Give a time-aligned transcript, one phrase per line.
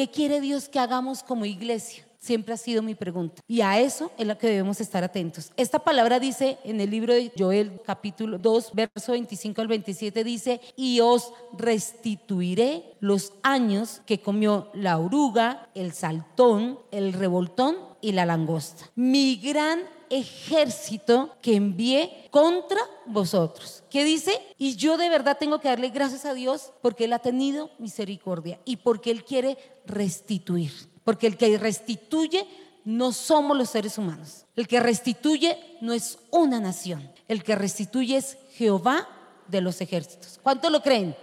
[0.00, 2.06] ¿qué quiere Dios que hagamos como iglesia?
[2.18, 3.42] Siempre ha sido mi pregunta.
[3.46, 5.52] Y a eso es lo que debemos estar atentos.
[5.58, 10.62] Esta palabra dice en el libro de Joel capítulo 2, verso 25 al 27, dice,
[10.74, 18.24] y os restituiré los años que comió la oruga, el saltón, el revoltón y la
[18.24, 18.90] langosta.
[18.94, 19.80] Mi gran
[20.10, 23.82] ejército que envié contra vosotros.
[23.88, 24.32] ¿Qué dice?
[24.58, 28.60] Y yo de verdad tengo que darle gracias a Dios porque Él ha tenido misericordia
[28.64, 30.72] y porque Él quiere restituir.
[31.04, 32.46] Porque el que restituye
[32.84, 34.46] no somos los seres humanos.
[34.56, 37.10] El que restituye no es una nación.
[37.28, 39.08] El que restituye es Jehová
[39.48, 40.38] de los ejércitos.
[40.42, 41.16] ¿Cuánto lo creen?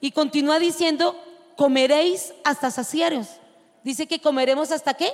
[0.00, 1.16] Y continúa diciendo,
[1.56, 3.26] comeréis hasta saciaros.
[3.82, 5.12] Dice que comeremos hasta qué?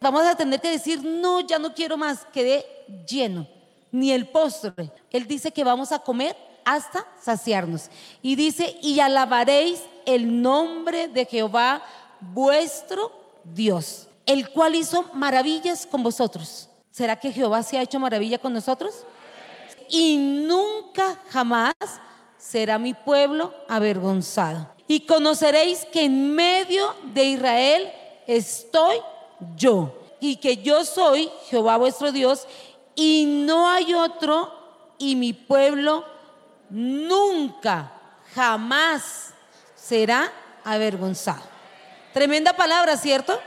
[0.00, 2.64] Vamos a tener que decir, no, ya no quiero más, quedé
[3.08, 3.48] lleno,
[3.90, 4.92] ni el postre.
[5.10, 7.90] Él dice que vamos a comer hasta saciarnos.
[8.22, 11.82] Y dice, y alabaréis el nombre de Jehová
[12.20, 13.12] vuestro
[13.44, 16.68] Dios, el cual hizo maravillas con vosotros.
[16.90, 19.04] ¿Será que Jehová se ha hecho maravilla con nosotros?
[19.88, 21.74] Y nunca jamás
[22.36, 24.68] será mi pueblo avergonzado.
[24.86, 27.92] Y conoceréis que en medio de Israel
[28.26, 28.96] estoy
[29.56, 32.46] yo, y que yo soy Jehová vuestro Dios,
[32.94, 34.52] y no hay otro,
[34.98, 36.04] y mi pueblo
[36.70, 37.92] nunca,
[38.34, 39.32] jamás
[39.74, 40.32] será
[40.64, 41.42] avergonzado.
[42.12, 43.38] Tremenda palabra, ¿cierto?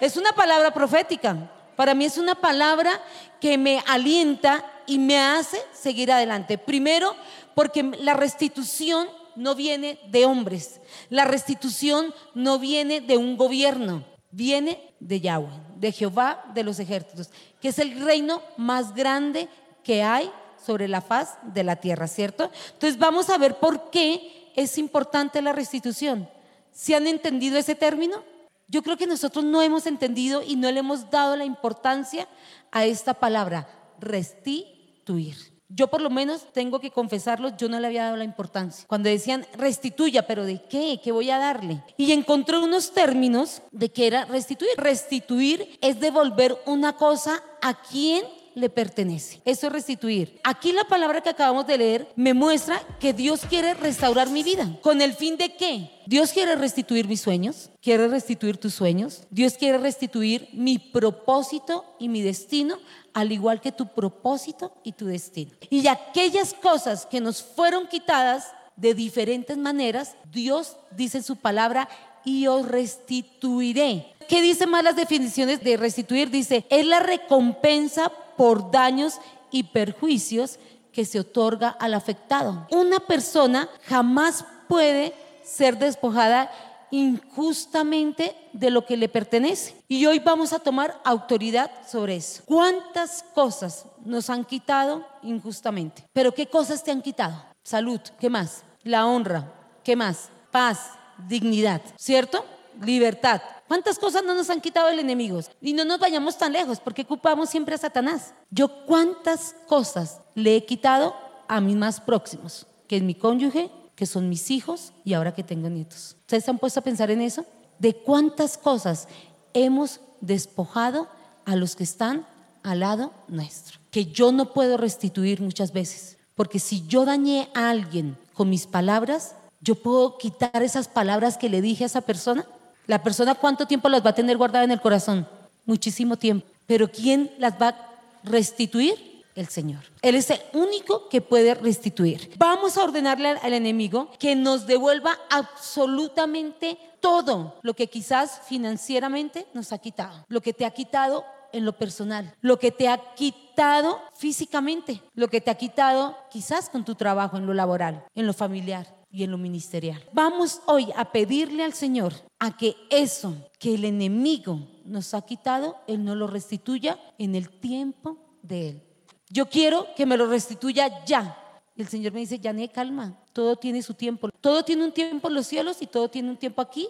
[0.00, 1.36] Es una palabra profética.
[1.76, 3.00] Para mí es una palabra
[3.40, 6.58] que me alienta y me hace seguir adelante.
[6.58, 7.14] Primero,
[7.54, 10.80] porque la restitución no viene de hombres.
[11.10, 14.02] La restitución no viene de un gobierno.
[14.30, 19.48] Viene de Yahweh, de Jehová de los ejércitos, que es el reino más grande
[19.82, 20.30] que hay
[20.64, 22.50] sobre la faz de la tierra, ¿cierto?
[22.72, 26.28] Entonces vamos a ver por qué es importante la restitución.
[26.72, 28.22] ¿Se han entendido ese término?
[28.66, 32.28] Yo creo que nosotros no hemos entendido y no le hemos dado la importancia
[32.70, 33.66] a esta palabra,
[33.98, 35.57] restituir.
[35.70, 38.86] Yo por lo menos tengo que confesarlo, yo no le había dado la importancia.
[38.88, 40.98] Cuando decían restituya, pero ¿de qué?
[41.02, 41.82] ¿Qué voy a darle?
[41.98, 44.70] Y encontré unos términos de qué era restituir.
[44.78, 48.24] Restituir es devolver una cosa a quien
[48.54, 49.40] le pertenece.
[49.44, 50.40] Eso es restituir.
[50.44, 54.78] Aquí la palabra que acabamos de leer me muestra que Dios quiere restaurar mi vida.
[54.82, 55.90] ¿Con el fin de qué?
[56.06, 59.22] Dios quiere restituir mis sueños, quiere restituir tus sueños.
[59.30, 62.78] Dios quiere restituir mi propósito y mi destino,
[63.12, 65.52] al igual que tu propósito y tu destino.
[65.70, 71.88] Y aquellas cosas que nos fueron quitadas de diferentes maneras, Dios dice su palabra,
[72.24, 74.06] y os restituiré.
[74.28, 76.30] ¿Qué dice más las definiciones de restituir?
[76.30, 80.58] Dice, es la recompensa por daños y perjuicios
[80.92, 82.66] que se otorga al afectado.
[82.70, 85.12] Una persona jamás puede
[85.44, 86.50] ser despojada
[86.90, 89.76] injustamente de lo que le pertenece.
[89.88, 92.42] Y hoy vamos a tomar autoridad sobre eso.
[92.46, 96.04] ¿Cuántas cosas nos han quitado injustamente?
[96.12, 97.44] Pero ¿qué cosas te han quitado?
[97.62, 98.62] Salud, ¿qué más?
[98.84, 99.52] La honra,
[99.84, 100.30] ¿qué más?
[100.50, 100.92] Paz,
[101.26, 102.44] dignidad, ¿cierto?
[102.80, 105.40] Libertad, ¿Cuántas cosas no nos han quitado el enemigo?
[105.60, 108.32] Y no nos vayamos tan lejos, porque ocupamos siempre a Satanás.
[108.50, 111.14] Yo cuántas cosas le he quitado
[111.46, 115.42] a mis más próximos, que es mi cónyuge, que son mis hijos y ahora que
[115.42, 116.16] tengo nietos.
[116.20, 117.44] ¿Ustedes se han puesto a pensar en eso?
[117.78, 119.06] ¿De cuántas cosas
[119.52, 121.06] hemos despojado
[121.44, 122.26] a los que están
[122.62, 123.78] al lado nuestro?
[123.90, 126.16] Que yo no puedo restituir muchas veces.
[126.36, 131.50] Porque si yo dañé a alguien con mis palabras, yo puedo quitar esas palabras que
[131.50, 132.46] le dije a esa persona
[132.88, 135.28] la persona cuánto tiempo las va a tener guardadas en el corazón?
[135.66, 136.46] Muchísimo tiempo.
[136.66, 137.76] Pero ¿quién las va a
[138.24, 139.06] restituir?
[139.34, 139.84] El Señor.
[140.02, 142.32] Él es el único que puede restituir.
[142.38, 149.72] Vamos a ordenarle al enemigo que nos devuelva absolutamente todo lo que quizás financieramente nos
[149.72, 154.00] ha quitado, lo que te ha quitado en lo personal, lo que te ha quitado
[154.16, 158.32] físicamente, lo que te ha quitado quizás con tu trabajo en lo laboral, en lo
[158.32, 160.02] familiar y en lo ministerial.
[160.12, 165.76] Vamos hoy a pedirle al Señor a que eso que el enemigo nos ha quitado,
[165.86, 168.82] Él no lo restituya en el tiempo de Él.
[169.30, 171.36] Yo quiero que me lo restituya ya.
[171.76, 174.30] El Señor me dice, Yané, calma, todo tiene su tiempo.
[174.40, 176.88] Todo tiene un tiempo en los cielos y todo tiene un tiempo aquí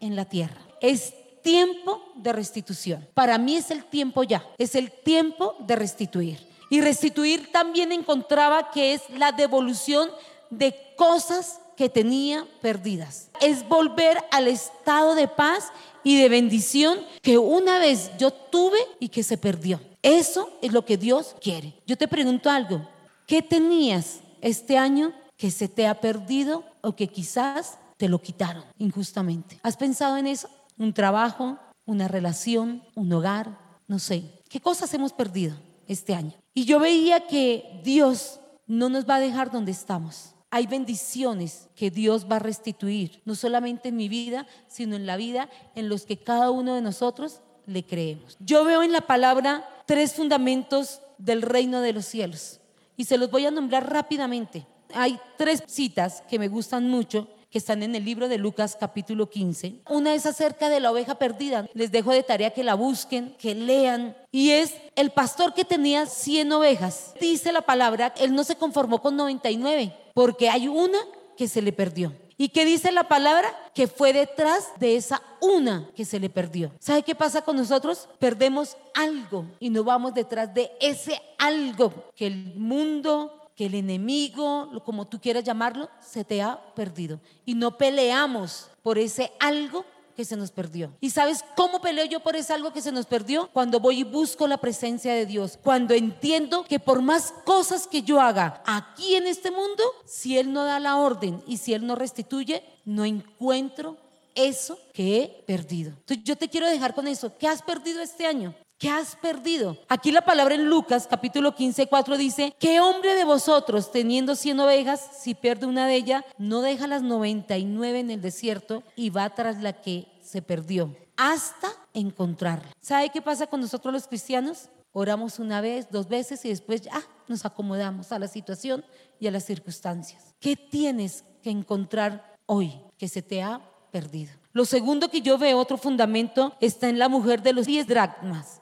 [0.00, 0.60] en la tierra.
[0.80, 3.06] Es tiempo de restitución.
[3.14, 6.38] Para mí es el tiempo ya, es el tiempo de restituir.
[6.70, 10.08] Y restituir también encontraba que es la devolución
[10.50, 13.30] de cosas que tenía perdidas.
[13.40, 15.72] Es volver al estado de paz
[16.04, 19.80] y de bendición que una vez yo tuve y que se perdió.
[20.02, 21.72] Eso es lo que Dios quiere.
[21.86, 22.86] Yo te pregunto algo,
[23.26, 28.64] ¿qué tenías este año que se te ha perdido o que quizás te lo quitaron
[28.76, 29.58] injustamente.
[29.62, 30.50] ¿Has pensado en eso?
[30.76, 34.42] Un trabajo, una relación, un hogar, no sé.
[34.50, 35.56] ¿Qué cosas hemos perdido
[35.88, 36.34] este año?
[36.52, 40.34] Y yo veía que Dios no nos va a dejar donde estamos.
[40.50, 45.16] Hay bendiciones que Dios va a restituir, no solamente en mi vida, sino en la
[45.16, 48.36] vida en los que cada uno de nosotros le creemos.
[48.40, 52.60] Yo veo en la palabra tres fundamentos del reino de los cielos
[52.96, 54.66] y se los voy a nombrar rápidamente.
[54.92, 59.28] Hay tres citas que me gustan mucho que están en el libro de Lucas capítulo
[59.28, 59.80] 15.
[59.88, 61.68] Una es acerca de la oveja perdida.
[61.74, 64.16] Les dejo de tarea que la busquen, que lean.
[64.30, 67.14] Y es el pastor que tenía 100 ovejas.
[67.20, 70.98] Dice la palabra, él no se conformó con 99, porque hay una
[71.34, 72.12] que se le perdió.
[72.36, 73.48] ¿Y qué dice la palabra?
[73.72, 76.70] Que fue detrás de esa una que se le perdió.
[76.78, 78.06] ¿Sabe qué pasa con nosotros?
[78.18, 84.70] Perdemos algo y no vamos detrás de ese algo que el mundo, que el enemigo,
[84.84, 87.18] como tú quieras llamarlo, se te ha perdido.
[87.46, 89.86] Y no peleamos por ese algo
[90.20, 90.92] que se nos perdió.
[91.00, 93.48] ¿Y sabes cómo peleo yo por ese algo que se nos perdió?
[93.54, 95.58] Cuando voy y busco la presencia de Dios.
[95.62, 100.52] Cuando entiendo que por más cosas que yo haga aquí en este mundo, si Él
[100.52, 103.96] no da la orden y si Él no restituye, no encuentro
[104.34, 105.92] eso que he perdido.
[105.92, 107.32] Entonces yo te quiero dejar con eso.
[107.38, 108.54] ¿Qué has perdido este año?
[108.80, 109.76] ¿Qué has perdido?
[109.90, 114.58] Aquí la palabra en Lucas capítulo 15, 4 dice, ¿qué hombre de vosotros teniendo 100
[114.58, 119.28] ovejas, si pierde una de ellas, no deja las 99 en el desierto y va
[119.34, 122.70] tras la que se perdió hasta encontrarla?
[122.80, 124.70] ¿Sabe qué pasa con nosotros los cristianos?
[124.92, 128.82] Oramos una vez, dos veces y después ya nos acomodamos a la situación
[129.18, 130.34] y a las circunstancias.
[130.40, 133.60] ¿Qué tienes que encontrar hoy que se te ha
[133.90, 134.32] perdido?
[134.54, 138.59] Lo segundo que yo veo, otro fundamento, está en la mujer de los 10 dracmas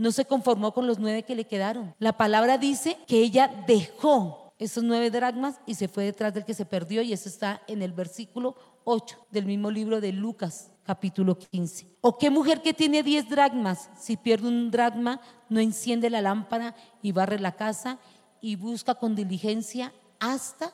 [0.00, 1.94] no se conformó con los nueve que le quedaron.
[1.98, 6.54] La palabra dice que ella dejó esos nueve dracmas y se fue detrás del que
[6.54, 11.36] se perdió y eso está en el versículo 8 del mismo libro de Lucas capítulo
[11.38, 11.98] 15.
[12.00, 15.20] ¿O qué mujer que tiene diez dracmas, si pierde un dracma,
[15.50, 17.98] no enciende la lámpara y barre la casa
[18.40, 20.72] y busca con diligencia hasta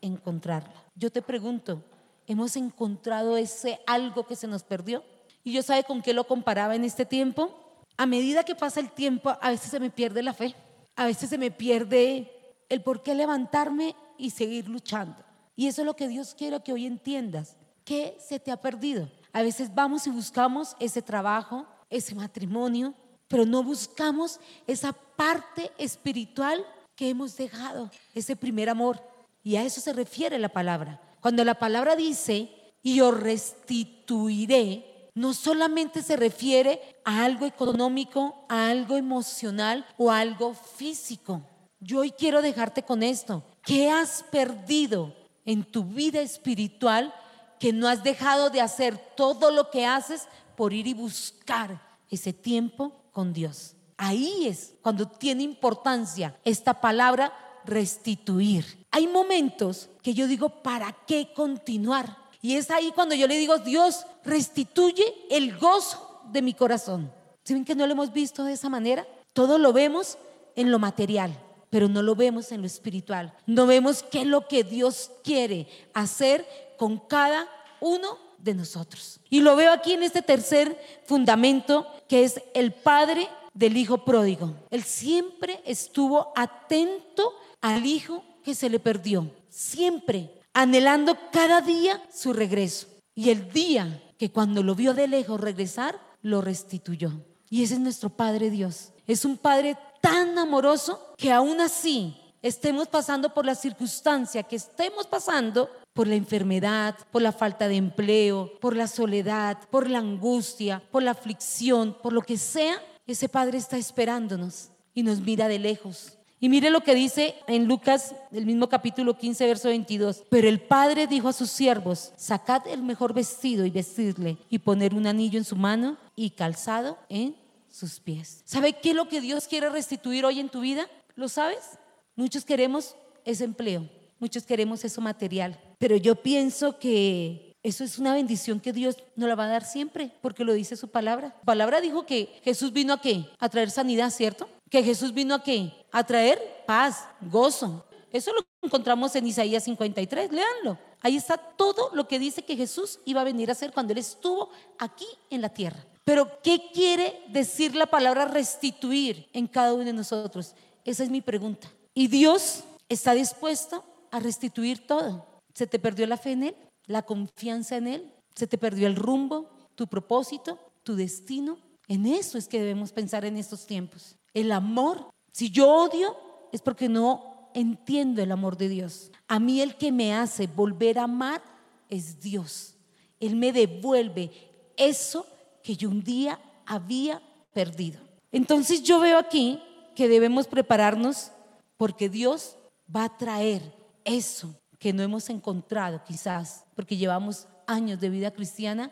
[0.00, 0.84] encontrarla?
[0.94, 1.82] Yo te pregunto,
[2.28, 5.02] ¿hemos encontrado ese algo que se nos perdió?
[5.42, 7.66] ¿Y yo sabe con qué lo comparaba en este tiempo?
[8.00, 10.54] A medida que pasa el tiempo, a veces se me pierde la fe,
[10.96, 12.32] a veces se me pierde
[12.70, 15.22] el por qué levantarme y seguir luchando.
[15.54, 17.58] Y eso es lo que Dios quiere que hoy entiendas.
[17.84, 19.10] ¿Qué se te ha perdido?
[19.34, 22.94] A veces vamos y buscamos ese trabajo, ese matrimonio,
[23.28, 26.64] pero no buscamos esa parte espiritual
[26.96, 28.98] que hemos dejado, ese primer amor.
[29.42, 31.02] Y a eso se refiere la palabra.
[31.20, 32.50] Cuando la palabra dice,
[32.82, 41.42] yo restituiré, no solamente se refiere a algo económico, a algo emocional o algo físico.
[41.80, 43.42] Yo hoy quiero dejarte con esto.
[43.62, 45.14] ¿Qué has perdido
[45.44, 47.14] en tu vida espiritual
[47.58, 51.80] que no has dejado de hacer todo lo que haces por ir y buscar
[52.10, 53.76] ese tiempo con Dios?
[53.96, 57.32] Ahí es cuando tiene importancia esta palabra
[57.64, 58.86] restituir.
[58.90, 62.16] Hay momentos que yo digo, ¿para qué continuar?
[62.42, 67.12] Y es ahí cuando yo le digo, Dios, restituye el gozo de mi corazón.
[67.44, 69.06] ¿Sí ven que no lo hemos visto de esa manera?
[69.32, 70.18] Todo lo vemos
[70.56, 71.36] en lo material,
[71.68, 73.34] pero no lo vemos en lo espiritual.
[73.46, 76.46] No vemos qué es lo que Dios quiere hacer
[76.78, 77.48] con cada
[77.80, 79.20] uno de nosotros.
[79.28, 84.54] Y lo veo aquí en este tercer fundamento, que es el Padre del Hijo pródigo.
[84.70, 89.30] Él siempre estuvo atento al Hijo que se le perdió.
[89.48, 92.88] Siempre anhelando cada día su regreso.
[93.14, 97.12] Y el día que cuando lo vio de lejos regresar, lo restituyó.
[97.48, 98.92] Y ese es nuestro Padre Dios.
[99.06, 105.06] Es un Padre tan amoroso que aún así estemos pasando por la circunstancia que estemos
[105.06, 110.82] pasando, por la enfermedad, por la falta de empleo, por la soledad, por la angustia,
[110.90, 115.58] por la aflicción, por lo que sea, ese Padre está esperándonos y nos mira de
[115.58, 120.24] lejos y mire lo que dice en Lucas, el mismo capítulo 15, verso 22.
[120.30, 124.94] Pero el padre dijo a sus siervos, sacad el mejor vestido y vestidle y poner
[124.94, 127.36] un anillo en su mano y calzado en
[127.68, 128.42] sus pies.
[128.46, 130.88] ¿Sabe qué es lo que Dios quiere restituir hoy en tu vida?
[131.14, 131.78] ¿Lo sabes?
[132.16, 138.14] Muchos queremos ese empleo, muchos queremos eso material, pero yo pienso que eso es una
[138.14, 141.36] bendición que Dios nos la va a dar siempre, porque lo dice su palabra.
[141.44, 143.26] Palabra dijo que Jesús vino a qué?
[143.38, 144.48] A traer sanidad, ¿cierto?
[144.70, 145.72] Que Jesús vino a qué?
[145.92, 147.84] A traer paz, gozo.
[148.12, 150.78] Eso lo encontramos en Isaías 53, léanlo.
[151.00, 153.98] Ahí está todo lo que dice que Jesús iba a venir a hacer cuando Él
[153.98, 155.84] estuvo aquí en la tierra.
[156.04, 160.54] Pero, ¿qué quiere decir la palabra restituir en cada uno de nosotros?
[160.84, 161.70] Esa es mi pregunta.
[161.94, 165.26] Y Dios está dispuesto a restituir todo.
[165.54, 166.56] ¿Se te perdió la fe en Él?
[166.90, 168.12] la confianza en Él?
[168.34, 171.58] ¿Se te perdió el rumbo, tu propósito, tu destino?
[171.88, 174.16] En eso es que debemos pensar en estos tiempos.
[174.34, 175.10] El amor.
[175.32, 176.16] Si yo odio
[176.52, 179.10] es porque no entiendo el amor de Dios.
[179.28, 181.42] A mí el que me hace volver a amar
[181.88, 182.74] es Dios.
[183.18, 184.30] Él me devuelve
[184.76, 185.26] eso
[185.62, 187.22] que yo un día había
[187.52, 188.00] perdido.
[188.32, 189.60] Entonces yo veo aquí
[189.94, 191.32] que debemos prepararnos
[191.76, 192.56] porque Dios
[192.94, 198.90] va a traer eso que no hemos encontrado quizás, porque llevamos años de vida cristiana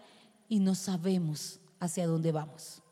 [0.49, 2.83] y no sabemos hacia dónde vamos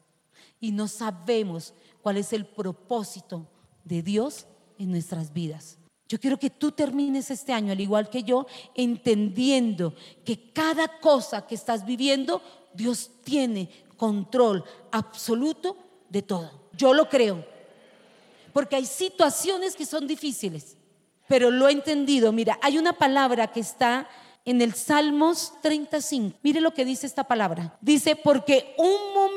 [0.61, 1.75] y no sabemos
[2.07, 3.49] cuál es el propósito
[3.83, 4.47] de Dios
[4.79, 5.77] en nuestras vidas.
[6.09, 8.47] Yo quiero que tú termines este año, al igual que yo,
[8.77, 9.93] entendiendo
[10.25, 12.41] que cada cosa que estás viviendo,
[12.73, 15.77] Dios tiene control absoluto
[16.09, 16.69] de todo.
[16.75, 17.45] Yo lo creo.
[18.53, 20.77] Porque hay situaciones que son difíciles,
[21.27, 22.31] pero lo he entendido.
[22.31, 24.09] Mira, hay una palabra que está
[24.45, 26.39] en el Salmos 35.
[26.41, 27.77] Mire lo que dice esta palabra.
[27.81, 29.36] Dice, porque un momento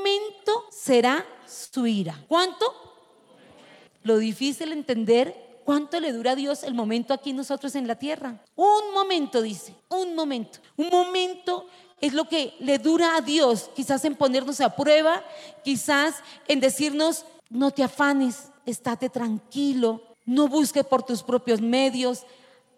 [0.69, 2.23] será su ira.
[2.27, 2.65] ¿Cuánto?
[4.03, 8.41] Lo difícil entender cuánto le dura a Dios el momento aquí nosotros en la tierra.
[8.55, 10.59] Un momento, dice, un momento.
[10.77, 11.67] Un momento
[12.01, 15.23] es lo que le dura a Dios, quizás en ponernos a prueba,
[15.63, 16.15] quizás
[16.47, 22.23] en decirnos, no te afanes, estate tranquilo, no busque por tus propios medios,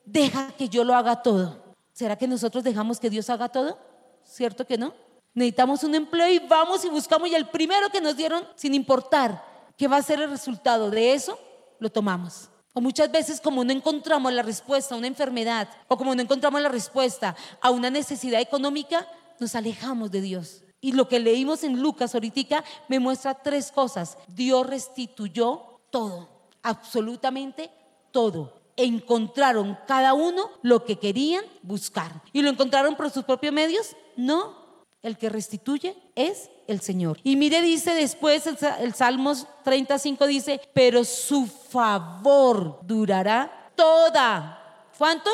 [0.06, 1.62] deja que yo lo haga todo.
[1.94, 3.78] ¿Será que nosotros dejamos que Dios haga todo?
[4.24, 4.94] ¿Cierto que no?
[5.34, 9.44] Necesitamos un empleo y vamos y buscamos y el primero que nos dieron, sin importar
[9.78, 11.40] qué va a ser el resultado de eso,
[11.80, 12.50] lo tomamos.
[12.74, 16.62] O muchas veces como no encontramos la respuesta a una enfermedad o como no encontramos
[16.62, 19.08] la respuesta a una necesidad económica,
[19.40, 20.64] nos alejamos de Dios.
[20.80, 24.18] Y lo que leímos en Lucas ahorita me muestra tres cosas.
[24.28, 26.30] Dios restituyó todo,
[26.62, 27.72] absolutamente
[28.12, 32.22] todo encontraron cada uno lo que querían buscar.
[32.34, 33.96] ¿Y lo encontraron por sus propios medios?
[34.16, 34.56] No,
[35.04, 37.20] el que restituye es el Señor.
[37.24, 44.58] Y mire, dice después el, el Salmos 35, dice, pero su favor durará toda.
[44.98, 45.30] ¿Cuánto?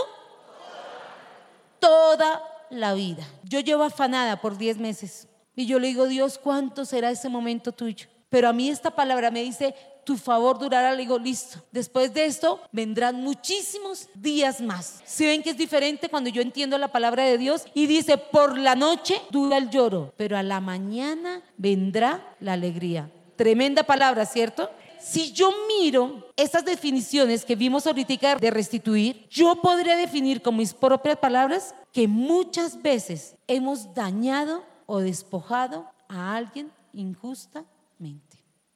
[1.80, 3.28] Toda la vida.
[3.44, 7.72] Yo llevo afanada por 10 meses y yo le digo, Dios, ¿cuánto será ese momento
[7.72, 8.08] tuyo?
[8.30, 9.76] Pero a mí esta palabra me dice,
[10.08, 11.62] tu favor durará, le digo, listo.
[11.70, 15.02] Después de esto vendrán muchísimos días más.
[15.06, 18.58] Si ven que es diferente cuando yo entiendo la palabra de Dios y dice, por
[18.58, 23.12] la noche dura el lloro, pero a la mañana vendrá la alegría.
[23.36, 24.70] Tremenda palabra, ¿cierto?
[24.98, 30.74] Si yo miro estas definiciones que vimos ahorita de restituir, yo podría definir con mis
[30.74, 38.27] propias palabras que muchas veces hemos dañado o despojado a alguien injustamente.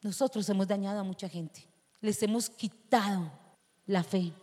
[0.01, 1.67] Nosotros hemos dañado a mucha gente.
[1.99, 3.31] Les hemos quitado
[3.85, 4.33] la fe.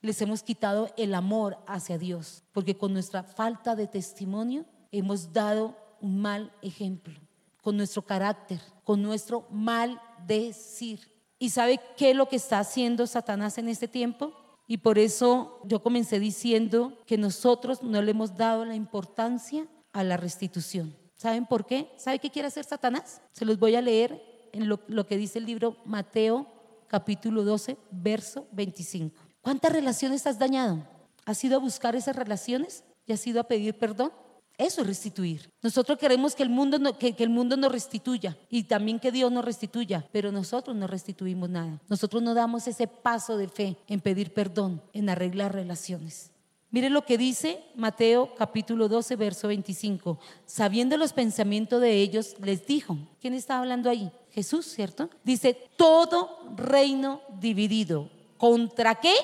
[0.00, 2.42] Les hemos quitado el amor hacia Dios.
[2.52, 7.14] Porque con nuestra falta de testimonio hemos dado un mal ejemplo.
[7.62, 11.10] Con nuestro carácter, con nuestro mal decir.
[11.38, 14.32] ¿Y sabe qué es lo que está haciendo Satanás en este tiempo?
[14.66, 20.04] Y por eso yo comencé diciendo que nosotros no le hemos dado la importancia a
[20.04, 20.96] la restitución.
[21.16, 21.90] ¿Saben por qué?
[21.96, 23.20] ¿Sabe qué quiere hacer Satanás?
[23.32, 26.46] Se los voy a leer en lo, que dice el libro Mateo
[26.88, 29.14] capítulo 12, verso 25.
[29.40, 30.86] ¿Cuántas relaciones has dañado?
[31.24, 34.12] ¿Has ido a buscar esas relaciones y has ido a pedir perdón?
[34.58, 35.50] Eso es restituir.
[35.62, 39.32] Nosotros queremos que el, mundo que, que, el mundo nos restituya y también que Dios
[39.32, 41.80] nos restituya, pero nosotros no restituimos nada.
[41.88, 46.30] Nosotros no damos ese paso de fe en pedir perdón, en arreglar relaciones.
[46.72, 50.20] Mire lo que dice Mateo capítulo 12, verso 25.
[50.46, 54.12] Sabiendo los pensamientos de ellos, les dijo, ¿quién está hablando ahí?
[54.32, 55.10] Jesús, ¿cierto?
[55.24, 58.10] Dice, todo reino dividido.
[58.36, 59.14] ¿Contra qué?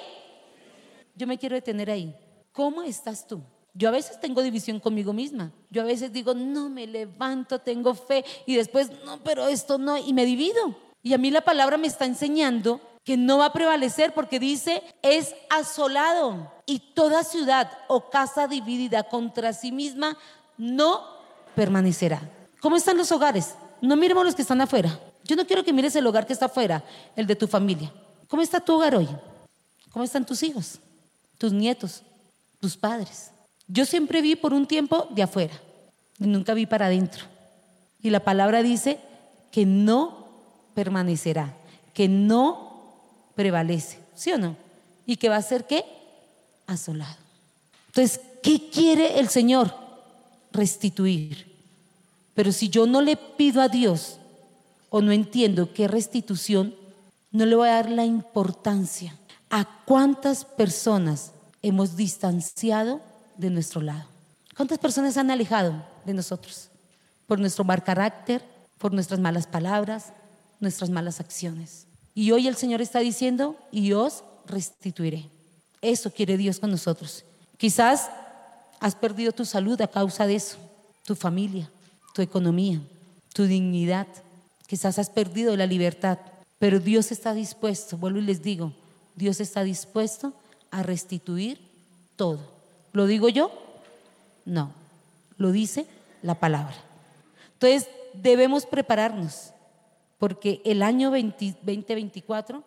[1.15, 2.15] Yo me quiero detener ahí.
[2.53, 3.41] ¿Cómo estás tú?
[3.75, 5.53] Yo a veces tengo división conmigo misma.
[5.71, 9.99] Yo a veces digo, no me levanto, tengo fe y después, no, pero esto no,
[9.99, 10.77] y me divido.
[11.03, 14.83] Y a mí la palabra me está enseñando que no va a prevalecer porque dice,
[15.03, 20.17] es asolado y toda ciudad o casa dividida contra sí misma
[20.59, 21.05] no
[21.55, 22.21] permanecerá.
[22.61, 23.55] ¿Cómo están los hogares?
[23.81, 24.99] No miremos los que están afuera.
[25.25, 27.93] Yo no quiero que mires el hogar que está afuera, el de tu familia.
[28.29, 29.09] ¿Cómo está tu hogar hoy?
[29.91, 30.79] ¿Cómo están tus hijos,
[31.39, 32.03] tus nietos,
[32.61, 33.31] tus padres?
[33.67, 35.55] Yo siempre vi por un tiempo de afuera
[36.19, 37.25] y nunca vi para adentro.
[38.03, 39.01] Y la palabra dice
[39.51, 40.29] que no
[40.75, 41.55] permanecerá,
[41.95, 42.93] que no
[43.35, 44.57] prevalece, ¿sí o no?
[45.07, 45.85] Y que va a ser qué?
[46.67, 47.17] Asolado.
[47.89, 49.75] Entonces, ¿qué quiere el Señor?
[50.53, 51.46] Restituir.
[52.37, 54.19] Pero si yo no le pido a Dios
[54.91, 56.75] o no entiendo qué restitución,
[57.33, 59.17] no le voy a dar la importancia
[59.49, 63.01] a cuántas personas hemos distanciado
[63.39, 64.05] de nuestro lado.
[64.55, 66.69] ¿Cuántas personas se han alejado de nosotros?
[67.27, 68.45] Por nuestro mal carácter,
[68.77, 70.13] por nuestras malas palabras,
[70.61, 71.87] nuestras malas acciones.
[72.15, 75.31] Y hoy el Señor está diciendo, y os restituiré.
[75.81, 77.25] Eso quiere Dios con nosotros.
[77.57, 78.11] Quizás
[78.79, 80.59] has perdido tu salud a causa de eso,
[81.05, 81.71] tu familia,
[82.17, 82.81] tu economía,
[83.35, 84.07] tu dignidad.
[84.67, 86.19] Quizás has perdido la libertad,
[86.59, 88.73] pero Dios está dispuesto, vuelvo y les digo,
[89.17, 90.33] Dios está dispuesto
[90.71, 91.61] a restituir
[92.17, 92.41] todo.
[92.95, 93.53] ¿Lo digo yo?
[94.47, 94.73] No,
[95.37, 95.85] lo dice
[96.23, 96.75] la palabra.
[97.53, 99.51] Entonces debemos prepararnos,
[100.17, 102.65] porque el año 2024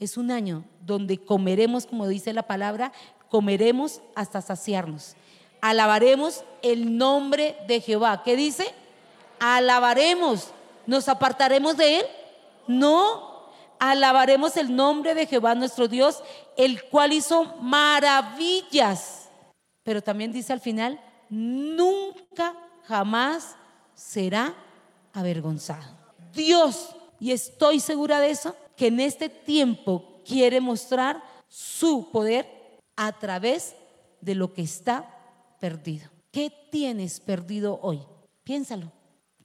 [0.00, 2.92] es un año donde comeremos, como dice la palabra,
[3.28, 5.14] comeremos hasta saciarnos.
[5.60, 8.22] Alabaremos el nombre de Jehová.
[8.22, 8.64] ¿Qué dice?
[9.40, 10.48] Alabaremos.
[10.86, 12.06] ¿Nos apartaremos de él?
[12.66, 13.28] No.
[13.78, 16.22] Alabaremos el nombre de Jehová nuestro Dios,
[16.56, 19.28] el cual hizo maravillas.
[19.82, 22.54] Pero también dice al final, nunca
[22.84, 23.56] jamás
[23.94, 24.54] será
[25.12, 25.96] avergonzado.
[26.32, 32.46] Dios, y estoy segura de eso, que en este tiempo quiere mostrar su poder
[32.96, 33.74] a través
[34.20, 35.14] de lo que está
[35.60, 36.08] perdido.
[36.30, 38.00] ¿Qué tienes perdido hoy?
[38.44, 38.97] Piénsalo.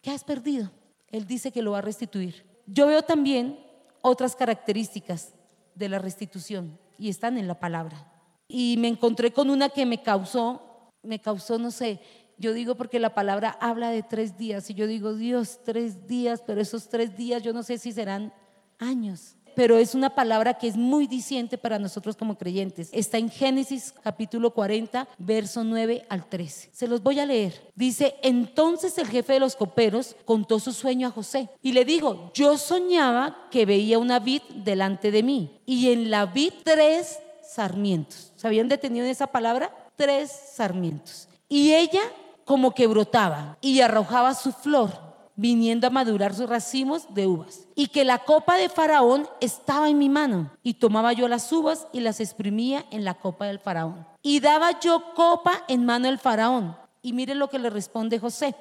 [0.04, 0.70] ¿Qué has perdido?
[1.08, 2.44] Él dice que lo va a restituir.
[2.68, 3.58] Yo veo también
[4.02, 5.34] otras características
[5.76, 8.12] de la restitución y están en la palabra.
[8.50, 12.02] Y me encontré con una que me causó, me causó, no sé,
[12.38, 16.44] yo digo porque la palabra habla de tres días y yo digo, Dios, tres días,
[16.46, 18.34] pero esos tres días yo no sé si serán
[18.80, 19.38] años.
[19.56, 22.90] Pero es una palabra que es muy diciente para nosotros como creyentes.
[22.92, 26.70] Está en Génesis capítulo 40, verso 9 al 13.
[26.72, 27.72] Se los voy a leer.
[27.76, 32.32] Dice, entonces el jefe de los coperos contó su sueño a José y le dijo,
[32.34, 38.32] yo soñaba que veía una vid delante de mí y en la vid tres sarmientos.
[38.36, 39.72] ¿Se habían detenido en esa palabra?
[39.96, 41.28] Tres sarmientos.
[41.48, 42.02] Y ella
[42.46, 47.68] como que brotaba y arrojaba su flor viniendo a madurar sus racimos de uvas.
[47.76, 50.52] Y que la copa de Faraón estaba en mi mano.
[50.64, 54.06] Y tomaba yo las uvas y las exprimía en la copa del Faraón.
[54.22, 56.76] Y daba yo copa en mano del Faraón.
[57.02, 58.56] Y mire lo que le responde José.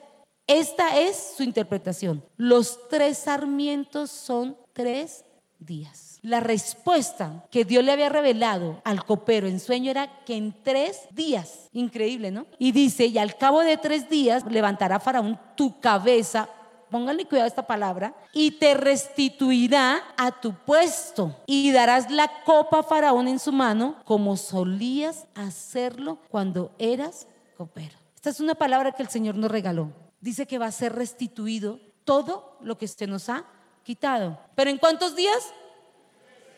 [0.47, 2.25] Esta es su interpretación.
[2.37, 5.25] Los tres sarmientos son tres
[5.59, 6.19] días.
[6.23, 11.01] La respuesta que Dios le había revelado al copero en sueño era que en tres
[11.11, 12.47] días, increíble, ¿no?
[12.59, 16.49] Y dice, y al cabo de tres días levantará Faraón tu cabeza
[16.93, 22.81] póngale cuidado a esta palabra, y te restituirá a tu puesto y darás la copa
[22.81, 27.27] a Faraón en su mano como solías hacerlo cuando eras
[27.57, 27.97] copero.
[28.15, 29.91] Esta es una palabra que el Señor nos regaló.
[30.21, 33.45] Dice que va a ser restituido todo lo que se nos ha
[33.83, 34.39] quitado.
[34.55, 35.53] ¿Pero en cuántos días?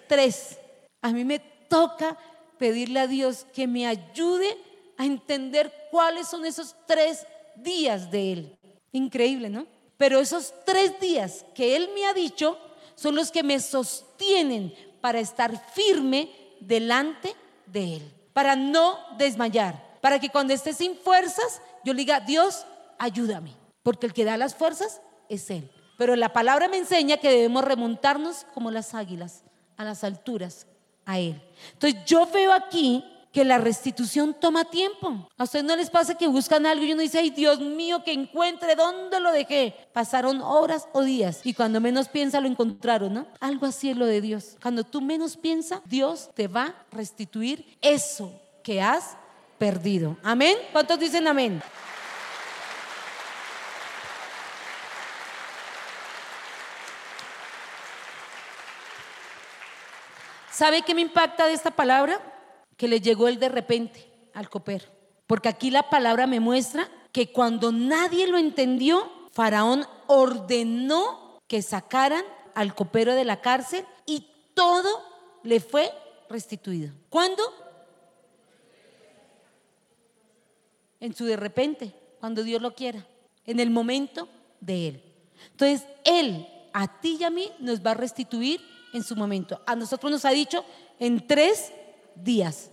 [0.09, 0.59] Tres.
[1.01, 2.19] A mí me toca
[2.59, 4.59] pedirle a Dios que me ayude
[4.99, 7.25] a entender cuáles son esos tres
[7.57, 8.59] días de Él.
[8.93, 9.67] Increíble, ¿no?
[9.97, 12.59] Pero esos tres días que Él me ha dicho
[12.95, 16.31] son los que me sostienen para estar firme
[16.61, 17.35] delante
[17.67, 22.67] de Él, para no desmayar, para que cuando esté sin fuerzas, yo le diga, Dios,
[22.99, 23.53] ayúdame,
[23.83, 25.71] porque el que da las fuerzas es Él.
[25.97, 29.45] Pero la palabra me enseña que debemos remontarnos como las águilas,
[29.77, 30.67] a las alturas,
[31.05, 31.41] a Él.
[31.73, 35.29] Entonces yo veo aquí que la restitución toma tiempo.
[35.37, 38.13] ¿A ustedes no les pasa que buscan algo y uno dice, ay Dios mío, que
[38.13, 39.75] encuentre dónde lo dejé?
[39.93, 43.27] Pasaron horas o días y cuando menos piensa lo encontraron, ¿no?
[43.41, 44.57] Algo así es lo de Dios.
[44.63, 49.17] Cuando tú menos piensas, Dios te va a restituir eso que has
[49.59, 50.17] perdido.
[50.23, 50.57] Amén.
[50.71, 51.61] ¿Cuántos dicen amén?
[60.53, 62.34] ¿Sabe qué me impacta de esta palabra?
[62.77, 64.87] Que le llegó el de repente al copero.
[65.27, 72.25] Porque aquí la palabra me muestra que cuando nadie lo entendió, Faraón ordenó que sacaran
[72.55, 75.03] al copero de la cárcel y todo
[75.43, 75.91] le fue
[76.29, 76.93] restituido.
[77.09, 77.43] ¿Cuándo?
[81.01, 83.07] En su de repente, cuando Dios lo quiera,
[83.47, 84.29] en el momento
[84.61, 85.03] de Él.
[85.51, 88.61] Entonces, Él a ti y a mí nos va a restituir
[88.93, 89.61] en su momento.
[89.67, 90.65] A nosotros nos ha dicho
[90.99, 91.73] en tres
[92.17, 92.71] días.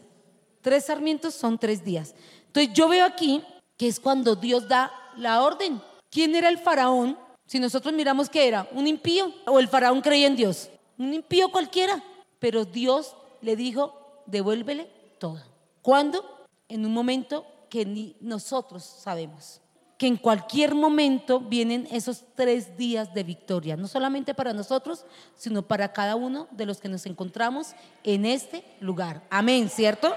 [0.62, 2.16] Tres sarmientos son tres días.
[2.48, 3.44] Entonces yo veo aquí
[3.78, 5.82] que es cuando Dios da la orden.
[6.10, 7.18] ¿Quién era el faraón?
[7.46, 11.50] Si nosotros miramos que era un impío o el faraón creía en Dios, un impío
[11.50, 12.04] cualquiera,
[12.40, 14.86] pero Dios le dijo, devuélvele
[15.20, 15.42] todo.
[15.82, 16.46] ¿Cuándo?
[16.70, 19.62] En un momento que ni nosotros sabemos
[20.02, 25.62] que en cualquier momento vienen esos tres días de victoria, no solamente para nosotros, sino
[25.62, 29.22] para cada uno de los que nos encontramos en este lugar.
[29.30, 30.16] Amén, ¿cierto?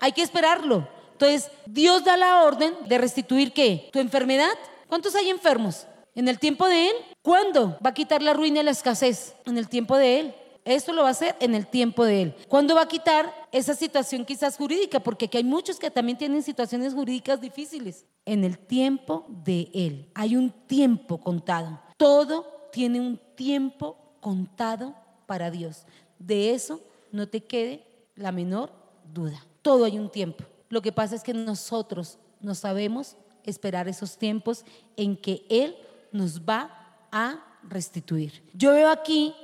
[0.00, 3.88] Hay que esperarlo, Entonces, Dios da la orden de restituir qué?
[3.92, 4.50] Tu enfermedad.
[4.88, 5.86] ¿Cuántos hay enfermos?
[6.16, 6.96] En el tiempo de Él.
[7.22, 9.36] ¿Cuándo va a quitar la ruina y la escasez?
[9.46, 10.34] En el tiempo de Él.
[10.68, 12.34] Esto lo va a hacer en el tiempo de Él.
[12.46, 15.00] ¿Cuándo va a quitar esa situación quizás jurídica?
[15.00, 18.04] Porque aquí hay muchos que también tienen situaciones jurídicas difíciles.
[18.26, 20.10] En el tiempo de Él.
[20.14, 21.80] Hay un tiempo contado.
[21.96, 25.86] Todo tiene un tiempo contado para Dios.
[26.18, 27.82] De eso no te quede
[28.14, 28.70] la menor
[29.14, 29.42] duda.
[29.62, 30.44] Todo hay un tiempo.
[30.68, 34.66] Lo que pasa es que nosotros no sabemos esperar esos tiempos
[34.98, 35.74] en que Él
[36.12, 38.42] nos va a restituir.
[38.52, 39.34] Yo veo aquí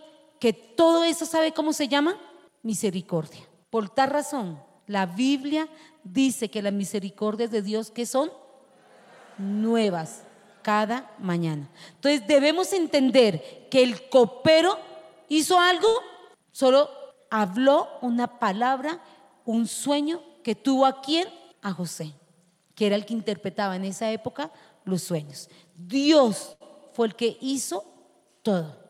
[0.44, 2.18] que todo eso, ¿sabe cómo se llama?
[2.62, 3.40] Misericordia.
[3.70, 5.66] Por tal razón, la Biblia
[6.02, 8.30] dice que las misericordias de Dios que son
[9.38, 10.24] nuevas
[10.60, 11.70] cada mañana.
[11.94, 14.76] Entonces debemos entender que el copero
[15.30, 15.88] hizo algo,
[16.52, 16.90] solo
[17.30, 19.02] habló una palabra,
[19.46, 21.26] un sueño que tuvo a quién?
[21.62, 22.12] A José,
[22.74, 24.52] que era el que interpretaba en esa época
[24.84, 25.48] los sueños.
[25.74, 26.58] Dios
[26.92, 27.82] fue el que hizo
[28.42, 28.83] todo.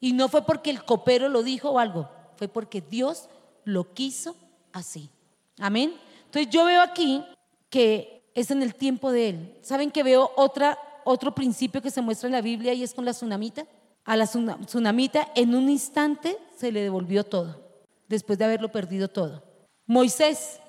[0.00, 3.28] Y no fue porque el copero lo dijo o algo, fue porque Dios
[3.64, 4.36] lo quiso
[4.72, 5.10] así.
[5.58, 5.94] Amén.
[6.26, 7.24] Entonces yo veo aquí
[7.68, 9.58] que es en el tiempo de Él.
[9.62, 13.04] ¿Saben que veo otra, otro principio que se muestra en la Biblia y es con
[13.04, 13.66] la tsunamita?
[14.04, 17.60] A la tsunamita en un instante se le devolvió todo,
[18.08, 19.42] después de haberlo perdido todo.
[19.86, 20.60] Moisés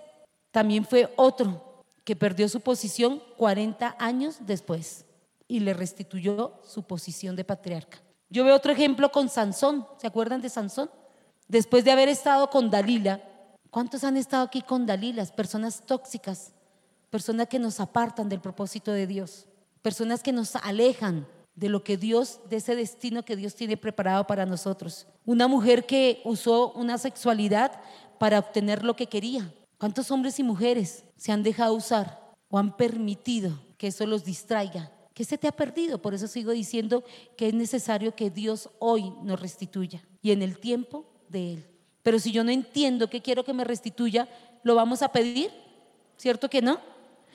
[0.51, 5.05] también fue otro que perdió su posición 40 años después
[5.47, 7.99] y le restituyó su posición de patriarca.
[8.29, 9.87] Yo veo otro ejemplo con Sansón.
[9.97, 10.89] ¿Se acuerdan de Sansón?
[11.47, 13.21] Después de haber estado con Dalila,
[13.71, 15.31] ¿cuántos han estado aquí con Dalilas?
[15.31, 16.53] Personas tóxicas,
[17.09, 19.47] personas que nos apartan del propósito de Dios,
[19.81, 24.27] personas que nos alejan de lo que Dios, de ese destino que Dios tiene preparado
[24.27, 25.07] para nosotros.
[25.25, 27.81] Una mujer que usó una sexualidad
[28.19, 29.51] para obtener lo que quería.
[29.79, 34.91] ¿Cuántos hombres y mujeres se han dejado usar o han permitido que eso los distraiga?
[35.19, 36.01] ¿Qué se te ha perdido?
[36.01, 37.03] Por eso sigo diciendo
[37.35, 41.65] que es necesario que Dios hoy nos restituya y en el tiempo de Él.
[42.03, 44.29] Pero si yo no entiendo qué quiero que me restituya,
[44.63, 45.51] ¿lo vamos a pedir?
[46.15, 46.79] ¿Cierto que no?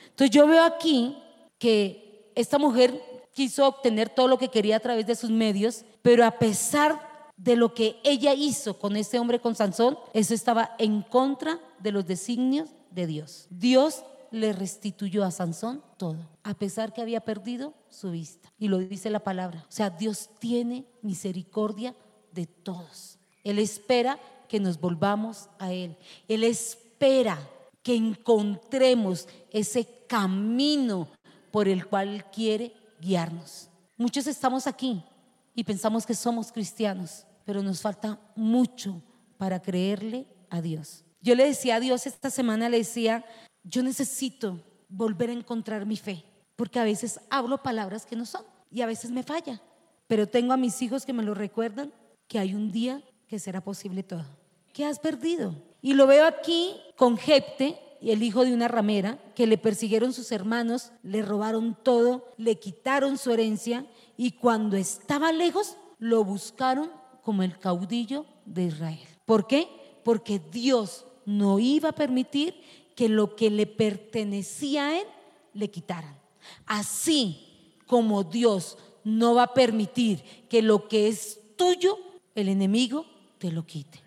[0.09, 1.15] Entonces yo veo aquí
[1.59, 2.99] que esta mujer
[3.35, 7.55] quiso obtener todo lo que quería a través de sus medios, pero a pesar de
[7.55, 12.07] lo que ella hizo con ese hombre, con Sansón, eso estaba en contra de los
[12.07, 13.47] designios de Dios.
[13.51, 18.53] Dios le restituyó a Sansón todo, a pesar que había perdido su vista.
[18.59, 19.65] Y lo dice la palabra.
[19.69, 21.95] O sea, Dios tiene misericordia
[22.33, 23.19] de todos.
[23.45, 24.19] Él espera
[24.49, 25.97] que nos volvamos a Él.
[26.27, 27.39] Él espera
[27.83, 31.09] que encontremos ese camino
[31.53, 33.69] por el cual quiere guiarnos.
[33.97, 35.05] Muchos estamos aquí
[35.55, 39.01] y pensamos que somos cristianos, pero nos falta mucho
[39.39, 41.05] para creerle a Dios.
[41.21, 43.25] Yo le decía a Dios esta semana, le decía,
[43.65, 46.25] yo necesito volver a encontrar mi fe,
[46.55, 49.61] porque a veces hablo palabras que no son y a veces me falla,
[50.07, 51.93] pero tengo a mis hijos que me lo recuerdan
[52.29, 54.27] que hay un día que será posible todo.
[54.73, 55.55] ¿Qué has perdido?
[55.83, 60.31] Y lo veo aquí con Jepte, el hijo de una ramera, que le persiguieron sus
[60.33, 66.91] hermanos, le robaron todo, le quitaron su herencia y cuando estaba lejos lo buscaron
[67.23, 69.09] como el caudillo de Israel.
[69.25, 69.69] ¿Por qué?
[70.05, 72.55] Porque Dios no iba a permitir
[72.95, 75.07] que lo que le pertenecía a él
[75.53, 76.19] le quitaran.
[76.67, 81.99] Así como Dios no va a permitir que lo que es tuyo,
[82.35, 83.07] el enemigo
[83.39, 84.03] te lo quite.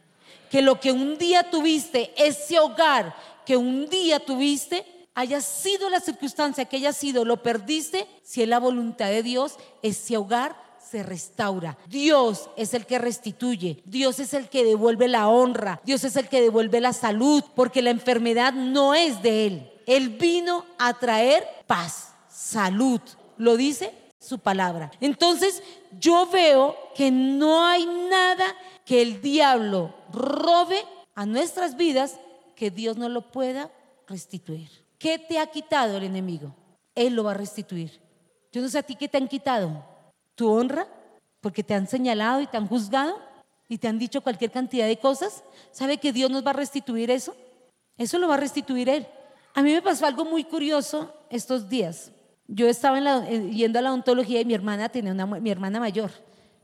[0.50, 6.00] Que lo que un día tuviste, ese hogar que un día tuviste, haya sido la
[6.00, 11.04] circunstancia que haya sido, lo perdiste, si es la voluntad de Dios, ese hogar se
[11.04, 11.78] restaura.
[11.88, 16.30] Dios es el que restituye, Dios es el que devuelve la honra, Dios es el
[16.30, 19.72] que devuelve la salud, porque la enfermedad no es de Él.
[19.86, 23.02] Él vino a traer paz, salud.
[23.38, 24.92] Lo dice su palabra.
[25.00, 25.64] Entonces
[26.00, 28.46] yo veo que no hay nada
[28.86, 30.84] que el diablo robe
[31.16, 32.20] a nuestras vidas
[32.56, 33.72] que Dios no lo pueda
[34.08, 34.70] restituir.
[34.98, 36.54] ¿Qué te ha quitado el enemigo?
[36.96, 38.02] Él lo va a restituir.
[38.52, 39.97] Yo no sé a ti qué te han quitado.
[40.38, 40.88] ¿Tu honra?
[41.42, 43.18] Porque te han señalado y te han juzgado
[43.68, 45.44] y te han dicho cualquier cantidad de cosas.
[45.72, 47.36] ¿Sabe que Dios nos va a restituir eso?
[47.98, 49.08] Eso lo va a restituir Él.
[49.56, 52.12] A mí me pasó algo muy curioso estos días.
[52.48, 56.12] Yo estaba yendo a la ontología y mi hermana tenía una, mi hermana mayor.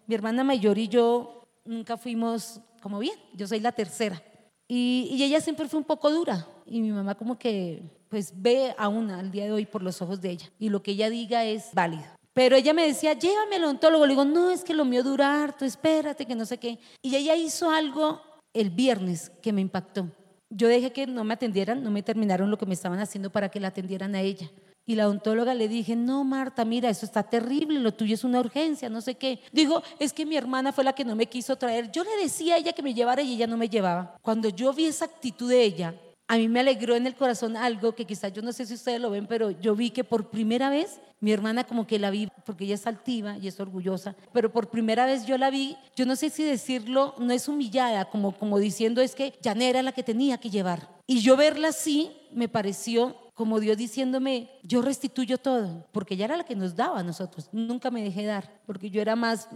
[0.05, 3.15] Mi hermana mayor y yo nunca fuimos como bien.
[3.33, 4.21] Yo soy la tercera.
[4.67, 6.47] Y, y ella siempre fue un poco dura.
[6.67, 10.21] Y mi mamá como que pues ve aún al día de hoy por los ojos
[10.21, 12.05] de ella y lo que ella diga es válido.
[12.33, 14.05] Pero ella me decía, llévame al odontólogo.
[14.05, 16.79] Le digo, no, es que lo mío dura harto, espérate, que no sé qué.
[17.01, 18.21] Y ella hizo algo
[18.53, 20.09] el viernes que me impactó.
[20.49, 23.49] Yo dejé que no me atendieran, no me terminaron lo que me estaban haciendo para
[23.49, 24.51] que la atendieran a ella.
[24.85, 28.41] Y la odontóloga le dije, no, Marta, mira, eso está terrible, lo tuyo es una
[28.41, 29.39] urgencia, no sé qué.
[29.51, 31.89] Digo, es que mi hermana fue la que no me quiso traer.
[31.91, 34.17] Yo le decía a ella que me llevara y ella no me llevaba.
[34.21, 35.95] Cuando yo vi esa actitud de ella,
[36.27, 38.99] a mí me alegró en el corazón algo que quizás yo no sé si ustedes
[38.99, 42.27] lo ven, pero yo vi que por primera vez mi hermana como que la vi,
[42.45, 46.05] porque ella es altiva y es orgullosa, pero por primera vez yo la vi, yo
[46.05, 49.81] no sé si decirlo, no es humillada, como, como diciendo es que ya no era
[49.81, 50.89] la que tenía que llevar.
[51.07, 56.37] Y yo verla así me pareció como Dios diciéndome, yo restituyo todo, porque ella era
[56.37, 57.49] la que nos daba a nosotros.
[57.51, 59.49] Nunca me dejé dar, porque yo era más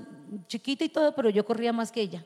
[0.47, 2.25] chiquita y todo, pero yo corría más que ella.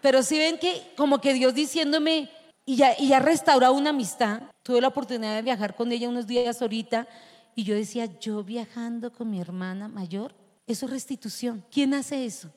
[0.00, 2.28] Pero si ven que como que Dios diciéndome,
[2.64, 6.26] y ya, y ya restaurado una amistad, tuve la oportunidad de viajar con ella unos
[6.26, 7.08] días ahorita,
[7.54, 10.34] y yo decía, yo viajando con mi hermana mayor,
[10.66, 11.64] eso es restitución.
[11.70, 12.48] ¿Quién hace eso?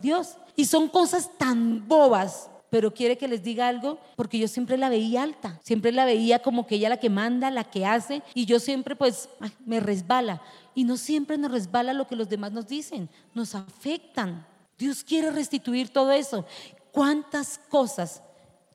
[0.00, 0.36] Dios.
[0.56, 4.88] Y son cosas tan bobas, pero quiere que les diga algo, porque yo siempre la
[4.88, 8.44] veía alta, siempre la veía como que ella la que manda, la que hace, y
[8.46, 9.28] yo siempre pues
[9.64, 10.40] me resbala.
[10.74, 14.46] Y no siempre nos resbala lo que los demás nos dicen, nos afectan.
[14.78, 16.46] Dios quiere restituir todo eso.
[16.92, 18.22] ¿Cuántas cosas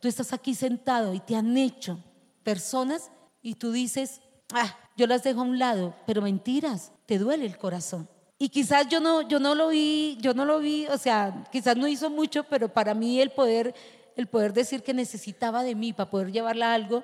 [0.06, 1.98] tú estás aquí sentado y te han hecho
[2.44, 3.10] personas
[3.42, 4.22] y tú dices,
[4.54, 8.08] ah, yo las dejo a un lado, pero mentiras, te duele el corazón.
[8.38, 11.76] Y quizás yo no, yo no lo vi, yo no lo vi, o sea, quizás
[11.76, 13.74] no hizo mucho, pero para mí el poder,
[14.16, 17.04] el poder decir que necesitaba de mí para poder llevarla a algo,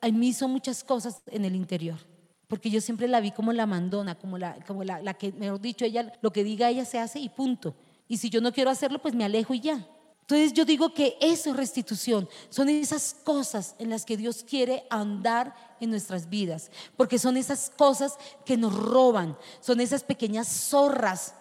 [0.00, 1.98] a mí hizo muchas cosas en el interior.
[2.48, 5.60] Porque yo siempre la vi como la mandona, como la, como la, la que, mejor
[5.60, 7.74] dicho, ella, lo que diga ella se hace y punto.
[8.08, 9.86] Y si yo no quiero hacerlo, pues me alejo y ya.
[10.30, 14.84] Entonces yo digo que eso es restitución, son esas cosas en las que Dios quiere
[14.88, 21.34] andar en nuestras vidas, porque son esas cosas que nos roban, son esas pequeñas zorras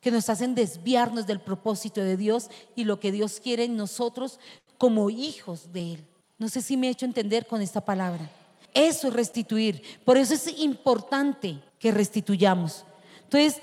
[0.00, 4.38] que nos hacen desviarnos del propósito de Dios y lo que Dios quiere en nosotros
[4.78, 6.06] como hijos de Él.
[6.38, 8.30] No sé si me he hecho entender con esta palabra.
[8.72, 9.82] Eso es restituir.
[10.04, 12.84] Por eso es importante que restituyamos.
[13.24, 13.60] Entonces,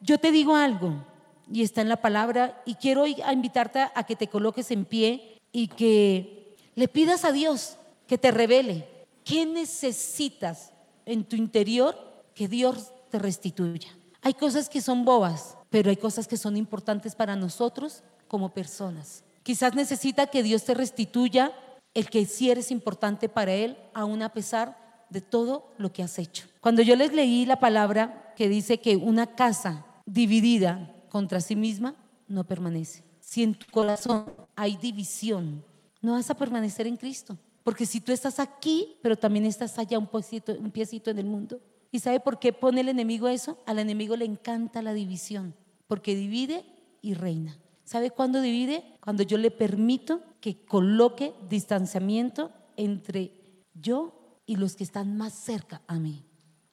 [0.00, 1.09] yo te digo algo,
[1.52, 2.62] y está en la palabra.
[2.64, 7.76] Y quiero invitarte a que te coloques en pie y que le pidas a Dios
[8.06, 8.88] que te revele
[9.24, 10.72] qué necesitas
[11.06, 11.96] en tu interior
[12.34, 13.88] que Dios te restituya.
[14.22, 19.24] Hay cosas que son bobas, pero hay cosas que son importantes para nosotros como personas.
[19.42, 21.52] Quizás necesita que Dios te restituya
[21.94, 26.18] el que sí eres importante para Él, aún a pesar de todo lo que has
[26.18, 26.46] hecho.
[26.60, 31.94] Cuando yo les leí la palabra que dice que una casa dividida contra sí misma,
[32.26, 33.04] no permanece.
[33.20, 35.62] Si en tu corazón hay división,
[36.00, 37.36] no vas a permanecer en Cristo.
[37.62, 41.26] Porque si tú estás aquí, pero también estás allá un piecito, un piecito en el
[41.26, 41.60] mundo.
[41.92, 43.58] ¿Y sabe por qué pone el enemigo eso?
[43.66, 45.54] Al enemigo le encanta la división,
[45.86, 46.64] porque divide
[47.02, 47.58] y reina.
[47.84, 48.84] ¿Sabe cuándo divide?
[49.00, 53.32] Cuando yo le permito que coloque distanciamiento entre
[53.74, 56.24] yo y los que están más cerca a mí.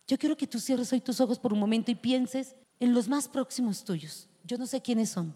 [0.08, 3.08] Yo quiero que tú cierres hoy tus ojos por un momento y pienses en los
[3.08, 4.30] más próximos tuyos.
[4.44, 5.34] Yo no sé quiénes son,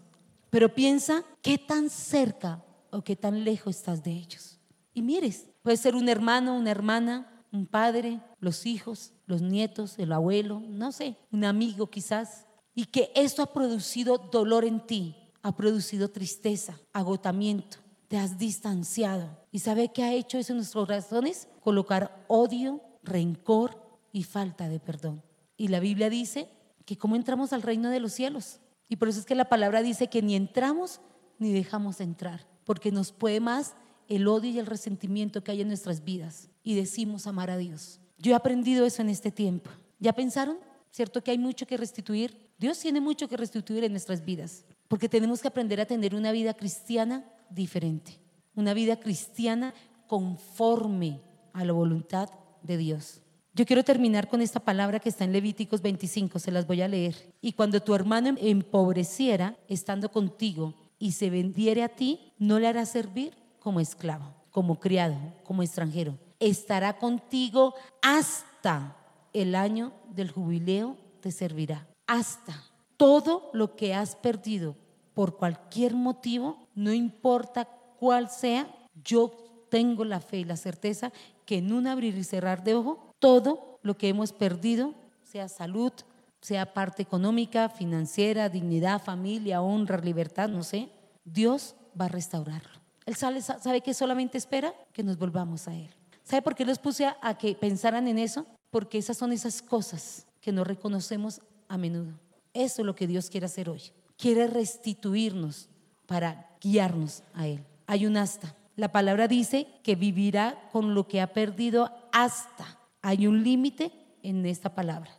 [0.50, 4.58] pero piensa qué tan cerca o qué tan lejos estás de ellos.
[4.94, 10.12] Y mires, puede ser un hermano, una hermana, un padre, los hijos, los nietos, el
[10.12, 12.46] abuelo, no sé, un amigo quizás.
[12.74, 17.78] Y que esto ha producido dolor en ti, ha producido tristeza, agotamiento,
[18.08, 19.28] te has distanciado.
[19.50, 21.48] ¿Y sabe qué ha hecho eso en nuestros corazones?
[21.60, 25.22] Colocar odio, rencor y falta de perdón.
[25.56, 26.48] Y la Biblia dice
[26.84, 28.60] que cómo entramos al reino de los cielos.
[28.88, 31.00] Y por eso es que la palabra dice que ni entramos
[31.38, 33.74] ni dejamos entrar, porque nos puede más
[34.08, 38.00] el odio y el resentimiento que hay en nuestras vidas y decimos amar a Dios.
[38.18, 39.70] Yo he aprendido eso en este tiempo.
[39.98, 40.58] ¿Ya pensaron?
[40.90, 42.50] ¿Cierto que hay mucho que restituir?
[42.58, 46.32] Dios tiene mucho que restituir en nuestras vidas, porque tenemos que aprender a tener una
[46.32, 48.20] vida cristiana diferente,
[48.54, 49.74] una vida cristiana
[50.06, 51.22] conforme
[51.54, 52.28] a la voluntad
[52.62, 53.21] de Dios.
[53.54, 56.88] Yo quiero terminar con esta palabra que está en Levíticos 25, se las voy a
[56.88, 57.34] leer.
[57.42, 62.88] Y cuando tu hermano empobreciera estando contigo y se vendiere a ti, no le harás
[62.88, 66.16] servir como esclavo, como criado, como extranjero.
[66.40, 68.96] Estará contigo hasta
[69.34, 71.86] el año del jubileo, te servirá.
[72.06, 72.54] Hasta
[72.96, 74.76] todo lo que has perdido
[75.12, 77.66] por cualquier motivo, no importa
[77.98, 78.66] cuál sea,
[79.04, 79.30] yo
[79.68, 81.12] tengo la fe y la certeza
[81.44, 85.92] que en un abrir y cerrar de ojo todo lo que hemos perdido, sea salud,
[86.40, 90.88] sea parte económica, financiera, dignidad, familia, honra, libertad, no sé,
[91.24, 92.82] Dios va a restaurarlo.
[93.06, 95.88] Él sabe, sabe que solamente espera que nos volvamos a Él.
[96.24, 98.44] ¿Sabe por qué los puse a, a que pensaran en eso?
[98.70, 102.18] Porque esas son esas cosas que no reconocemos a menudo.
[102.52, 103.82] Eso es lo que Dios quiere hacer hoy.
[104.16, 105.68] Quiere restituirnos
[106.06, 107.64] para guiarnos a Él.
[107.86, 112.81] Hay un asta La palabra dice que vivirá con lo que ha perdido hasta.
[113.02, 115.10] Hay un límite en esta palabra.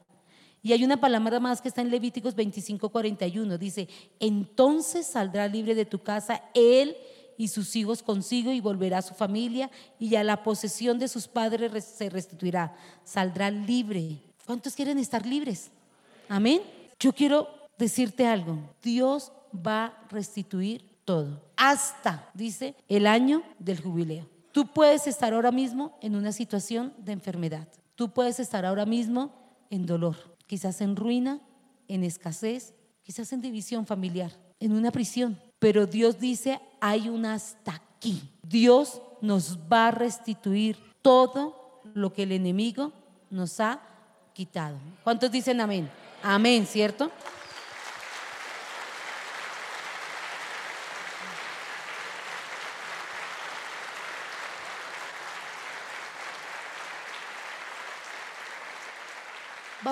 [0.62, 3.58] Y hay una palabra más que está en Levíticos 25, 41.
[3.58, 6.96] Dice, entonces saldrá libre de tu casa él
[7.38, 9.70] y sus hijos consigo y volverá a su familia
[10.00, 12.76] y a la posesión de sus padres se restituirá.
[13.04, 14.22] Saldrá libre.
[14.46, 15.70] ¿Cuántos quieren estar libres?
[16.30, 16.62] Amén.
[16.98, 18.58] Yo quiero decirte algo.
[18.82, 21.42] Dios va a restituir todo.
[21.58, 24.33] Hasta, dice, el año del jubileo.
[24.54, 27.68] Tú puedes estar ahora mismo en una situación de enfermedad.
[27.96, 29.34] Tú puedes estar ahora mismo
[29.70, 30.16] en dolor
[30.54, 31.40] quizás en ruina,
[31.88, 35.40] en escasez, quizás en división familiar, en una prisión.
[35.58, 38.22] Pero Dios dice, hay un hasta aquí.
[38.44, 42.92] Dios nos va a restituir todo lo que el enemigo
[43.30, 43.82] nos ha
[44.34, 44.78] quitado.
[45.04, 45.90] ¿Cuántos dicen amén?
[46.22, 47.12] Amén, ¿cierto?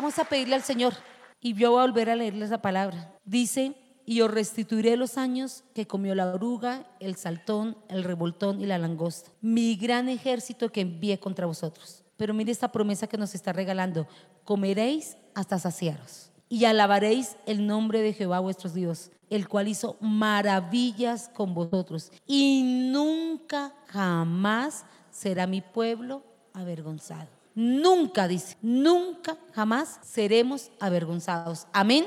[0.01, 0.95] Vamos a pedirle al Señor
[1.39, 3.13] y yo voy a volver a leerles la palabra.
[3.23, 8.65] Dice, y os restituiré los años que comió la oruga, el saltón, el revoltón y
[8.65, 12.03] la langosta, mi gran ejército que envié contra vosotros.
[12.17, 14.07] Pero mire esta promesa que nos está regalando,
[14.43, 21.29] comeréis hasta saciaros y alabaréis el nombre de Jehová vuestro Dios, el cual hizo maravillas
[21.29, 27.40] con vosotros y nunca jamás será mi pueblo avergonzado.
[27.53, 31.67] Nunca, dice, nunca, jamás seremos avergonzados.
[31.73, 32.05] Amén.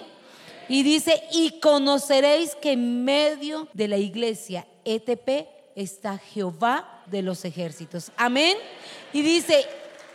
[0.68, 7.44] Y dice, y conoceréis que en medio de la iglesia ETP está Jehová de los
[7.44, 8.10] ejércitos.
[8.16, 8.56] Amén.
[9.12, 9.66] Y dice,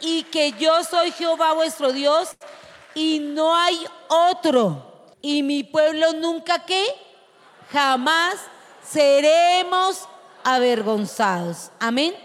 [0.02, 2.30] y que yo soy Jehová vuestro Dios
[2.96, 5.14] y no hay otro.
[5.22, 6.84] Y mi pueblo nunca que
[7.72, 8.36] jamás
[8.84, 10.08] seremos
[10.44, 11.72] avergonzados.
[11.80, 12.16] Amén.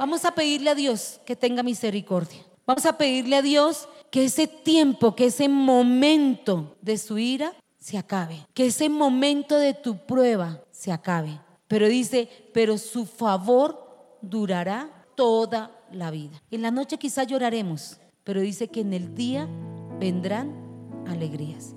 [0.00, 2.40] Vamos a pedirle a Dios que tenga misericordia.
[2.66, 7.98] Vamos a pedirle a Dios que ese tiempo, que ese momento de su ira se
[7.98, 8.46] acabe.
[8.54, 11.38] Que ese momento de tu prueba se acabe.
[11.68, 16.42] Pero dice, pero su favor durará toda la vida.
[16.50, 19.46] En la noche quizá lloraremos, pero dice que en el día
[19.98, 21.74] vendrán alegrías.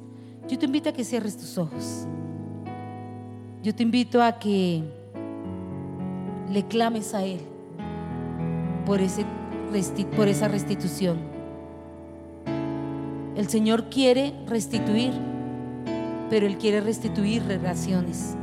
[0.48, 2.08] Yo te invito a que cierres tus ojos.
[3.62, 4.82] Yo te invito a que
[6.50, 7.53] le clames a Él
[8.86, 11.18] por, esa restitución.
[13.36, 15.14] El Señor quiere restituir,
[16.30, 18.36] pero Él quiere restituir relaciones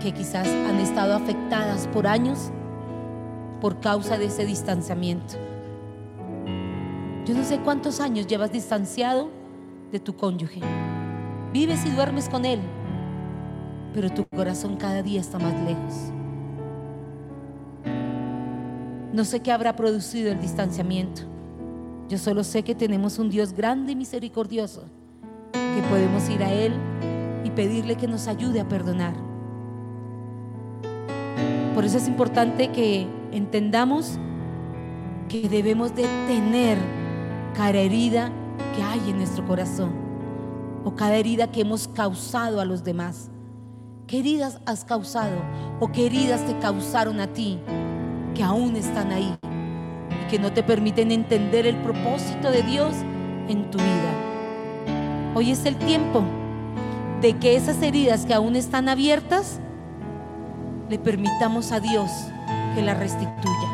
[0.00, 2.50] que quizás han estado afectadas por años
[3.60, 5.34] por causa de ese distanciamiento.
[7.26, 9.28] Yo no sé cuántos años llevas distanciado
[9.92, 10.60] de tu cónyuge.
[11.52, 12.60] Vives y duermes con él,
[13.92, 16.12] pero tu corazón cada día está más lejos.
[19.12, 21.22] No sé qué habrá producido el distanciamiento.
[22.08, 24.84] Yo solo sé que tenemos un Dios grande y misericordioso,
[25.52, 26.72] que podemos ir a Él
[27.44, 29.14] y pedirle que nos ayude a perdonar.
[31.74, 34.18] Por eso es importante que entendamos
[35.28, 36.78] que debemos de tener
[37.54, 38.30] cada herida
[38.76, 39.90] que hay en nuestro corazón
[40.84, 43.28] o cada herida que hemos causado a los demás.
[44.06, 45.36] ¿Qué heridas has causado
[45.80, 47.58] o qué heridas te causaron a ti
[48.34, 49.36] que aún están ahí
[50.10, 52.94] y que no te permiten entender el propósito de Dios
[53.48, 55.32] en tu vida.
[55.34, 56.22] Hoy es el tiempo
[57.20, 59.60] de que esas heridas que aún están abiertas,
[60.88, 62.10] le permitamos a Dios
[62.74, 63.68] que las restituya.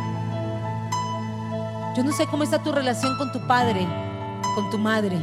[1.96, 3.86] Yo no sé cómo está tu relación con tu padre,
[4.54, 5.16] con tu madre.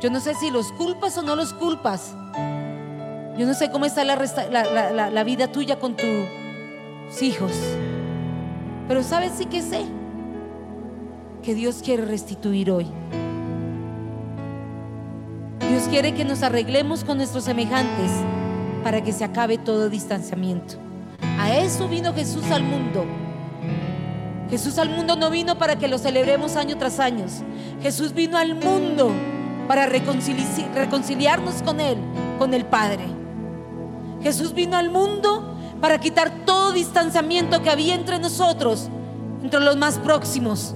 [0.00, 2.14] Yo no sé si los culpas o no los culpas.
[3.36, 7.52] Yo no sé cómo está la, la, vida tuya con tus hijos.
[8.90, 9.84] Pero sabes sí que sé
[11.44, 12.88] que Dios quiere restituir hoy.
[15.68, 18.10] Dios quiere que nos arreglemos con nuestros semejantes
[18.82, 20.74] para que se acabe todo distanciamiento.
[21.38, 23.04] A eso vino Jesús al mundo.
[24.50, 27.26] Jesús al mundo no vino para que lo celebremos año tras año.
[27.80, 29.12] Jesús vino al mundo
[29.68, 31.96] para reconciliarnos con Él,
[32.40, 33.04] con el Padre.
[34.20, 35.49] Jesús vino al mundo
[35.80, 38.88] para quitar todo distanciamiento que había entre nosotros,
[39.42, 40.74] entre los más próximos,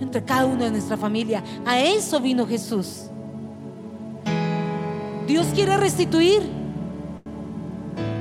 [0.00, 1.42] entre cada uno de nuestra familia.
[1.66, 3.06] A eso vino Jesús.
[5.26, 6.42] Dios quiere restituir,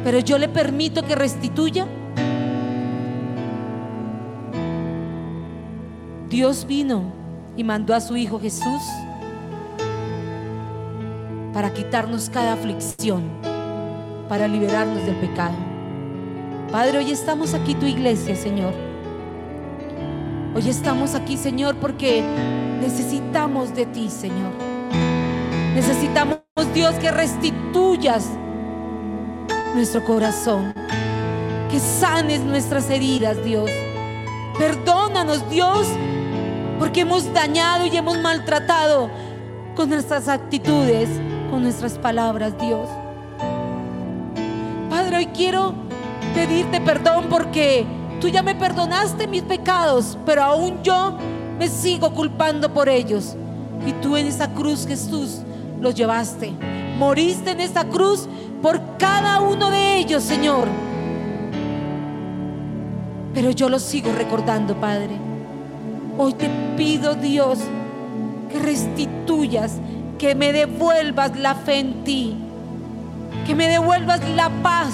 [0.04, 1.88] pero yo le permito que restituya.
[6.30, 7.04] Dios vino
[7.58, 8.82] y mandó a su Hijo Jesús
[11.54, 13.51] para quitarnos cada aflicción
[14.32, 15.56] para liberarnos del pecado.
[16.72, 18.74] Padre, hoy estamos aquí tu iglesia, Señor.
[20.56, 22.24] Hoy estamos aquí, Señor, porque
[22.80, 24.54] necesitamos de ti, Señor.
[25.76, 26.38] Necesitamos,
[26.74, 28.30] Dios, que restituyas
[29.76, 30.74] nuestro corazón,
[31.70, 33.70] que sanes nuestras heridas, Dios.
[34.58, 35.90] Perdónanos, Dios,
[36.80, 39.12] porque hemos dañado y hemos maltratado
[39.76, 41.10] con nuestras actitudes,
[41.50, 42.88] con nuestras palabras, Dios.
[45.14, 45.74] Hoy quiero
[46.34, 47.86] pedirte perdón porque
[48.22, 51.18] tú ya me perdonaste mis pecados, pero aún yo
[51.60, 53.36] me sigo culpando por ellos.
[53.86, 55.42] Y tú en esa cruz, Jesús,
[55.82, 56.54] los llevaste.
[56.98, 58.28] Moriste en esa cruz
[58.62, 60.68] por cada uno de ellos, Señor.
[63.34, 65.18] Pero yo los sigo recordando, Padre.
[66.18, 67.60] Hoy te pido, Dios,
[68.50, 69.74] que restituyas,
[70.18, 72.38] que me devuelvas la fe en ti,
[73.46, 74.94] que me devuelvas la paz,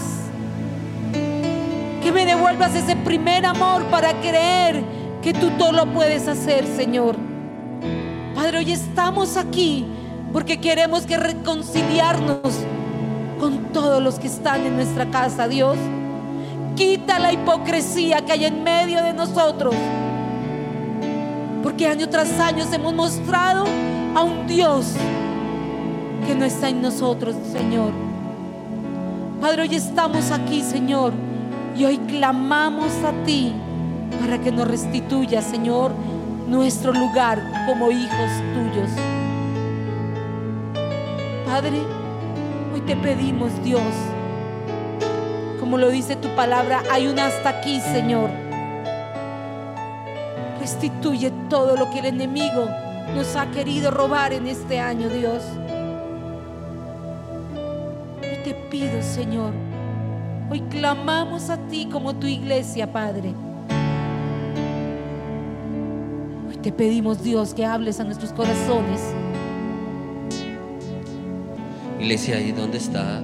[2.01, 4.83] que me devuelvas ese primer amor para creer
[5.21, 7.15] que tú todo lo puedes hacer, Señor.
[8.35, 9.85] Padre, hoy estamos aquí
[10.31, 12.39] porque queremos que reconciliarnos
[13.39, 15.77] con todos los que están en nuestra casa, Dios.
[16.75, 19.75] Quita la hipocresía que hay en medio de nosotros.
[21.63, 23.65] Porque año tras año hemos mostrado
[24.15, 24.93] a un Dios
[26.27, 27.91] que no está en nosotros, Señor.
[29.41, 31.13] Padre, hoy estamos aquí, Señor,
[31.77, 33.53] y hoy clamamos a ti
[34.19, 35.91] para que nos restituya, Señor,
[36.47, 38.89] nuestro lugar como hijos tuyos.
[41.45, 41.81] Padre,
[42.73, 43.83] hoy te pedimos, Dios,
[45.59, 48.31] como lo dice tu palabra, hay un hasta aquí, Señor.
[50.59, 52.67] Restituye todo lo que el enemigo
[53.15, 55.43] nos ha querido robar en este año, Dios.
[59.01, 59.53] Señor,
[60.51, 63.33] hoy clamamos a ti como tu iglesia, Padre.
[66.47, 69.01] Hoy te pedimos, Dios, que hables a nuestros corazones.
[71.99, 73.23] Iglesia, ahí donde está,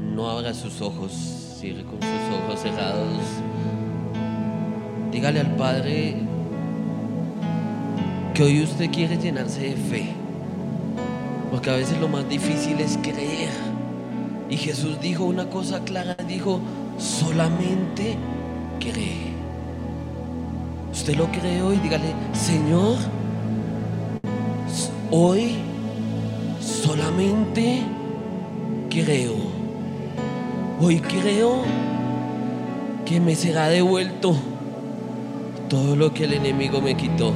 [0.00, 3.22] no abra sus ojos, cierre con sus ojos cerrados.
[5.12, 6.16] Dígale al Padre
[8.34, 10.06] que hoy usted quiere llenarse de fe.
[11.52, 13.75] Porque a veces lo más difícil es creer.
[14.48, 16.60] Y Jesús dijo una cosa clara, dijo,
[16.98, 18.16] solamente
[18.78, 19.34] cree.
[20.92, 22.96] Usted lo cree hoy, dígale, Señor,
[25.10, 25.56] hoy
[26.60, 27.82] solamente
[28.88, 29.34] creo.
[30.80, 31.62] Hoy creo
[33.04, 34.36] que me será devuelto
[35.68, 37.32] todo lo que el enemigo me quitó.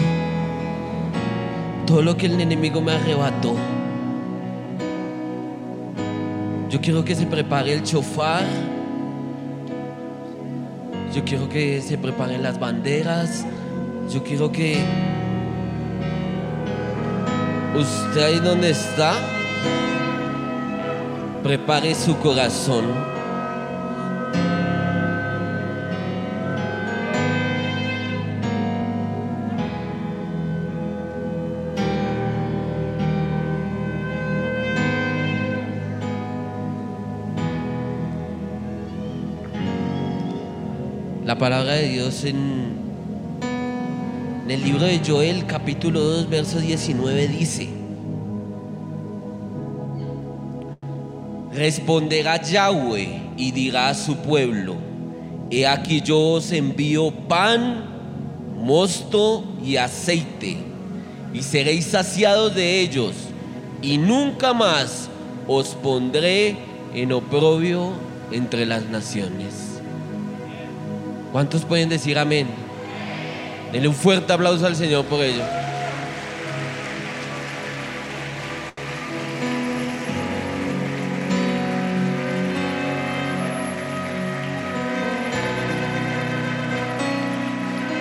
[1.87, 3.55] Todo lo que el enemigo me arrebató.
[6.71, 8.45] Yo quiero que se prepare el chofar.
[11.13, 13.45] Yo quiero que se preparen las banderas.
[14.09, 14.81] Yo quiero que
[17.77, 19.15] usted ahí donde está,
[21.43, 23.10] prepare su corazón.
[41.31, 42.73] La palabra de Dios en,
[44.49, 47.69] el libro de Joel capítulo 2 verso 19 dice,
[51.53, 54.75] Responderá Yahweh y dirá a su pueblo,
[55.53, 57.85] He aquí yo os envío pan,
[58.57, 60.57] mosto y aceite,
[61.33, 63.15] y seréis saciados de ellos,
[63.81, 65.09] y nunca más
[65.47, 66.57] os pondré
[66.93, 67.93] en oprobio
[68.33, 69.50] entre las naciones.
[71.33, 72.49] ¿Cuántos pueden decir amén?
[73.73, 75.45] Denle un fuerte aplauso al Señor por ello.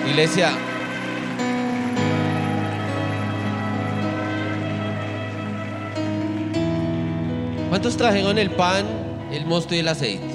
[0.08, 0.50] Iglesia,
[7.68, 8.86] ¿cuántos trajeron el pan,
[9.30, 10.26] el mosto y el aceite?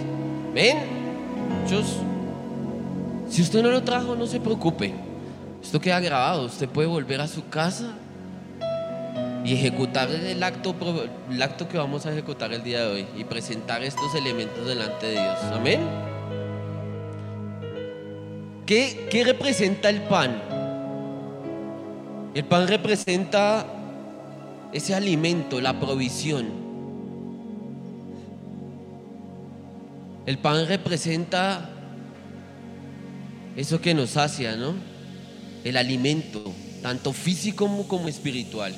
[0.53, 0.77] ¿Ven?
[1.61, 2.04] Muchos.
[3.35, 4.93] Si usted no lo trajo, no se preocupe.
[5.61, 6.45] Esto queda grabado.
[6.45, 7.91] Usted puede volver a su casa
[9.43, 10.73] y ejecutar el acto,
[11.29, 15.07] el acto que vamos a ejecutar el día de hoy y presentar estos elementos delante
[15.07, 15.37] de Dios.
[15.51, 15.81] Amén.
[18.65, 20.41] ¿Qué, qué representa el pan?
[22.35, 23.65] El pan representa
[24.71, 26.45] ese alimento, la provisión.
[30.25, 31.74] El pan representa
[33.55, 34.73] eso que nos sacia, ¿no?
[35.63, 38.75] El alimento, tanto físico como, espiritual.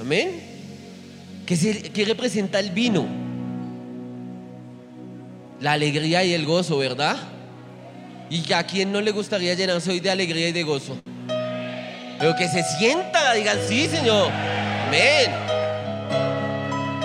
[0.00, 0.42] Amén.
[1.46, 3.06] ¿Qué, se- representa el vino?
[5.60, 7.16] La alegría y el gozo, ¿verdad?
[8.28, 11.00] ¿Y a quién no le gustaría llenarse hoy de alegría y de gozo?
[12.18, 14.30] Pero que se sienta, digan sí, Señor.
[14.88, 15.30] Amén.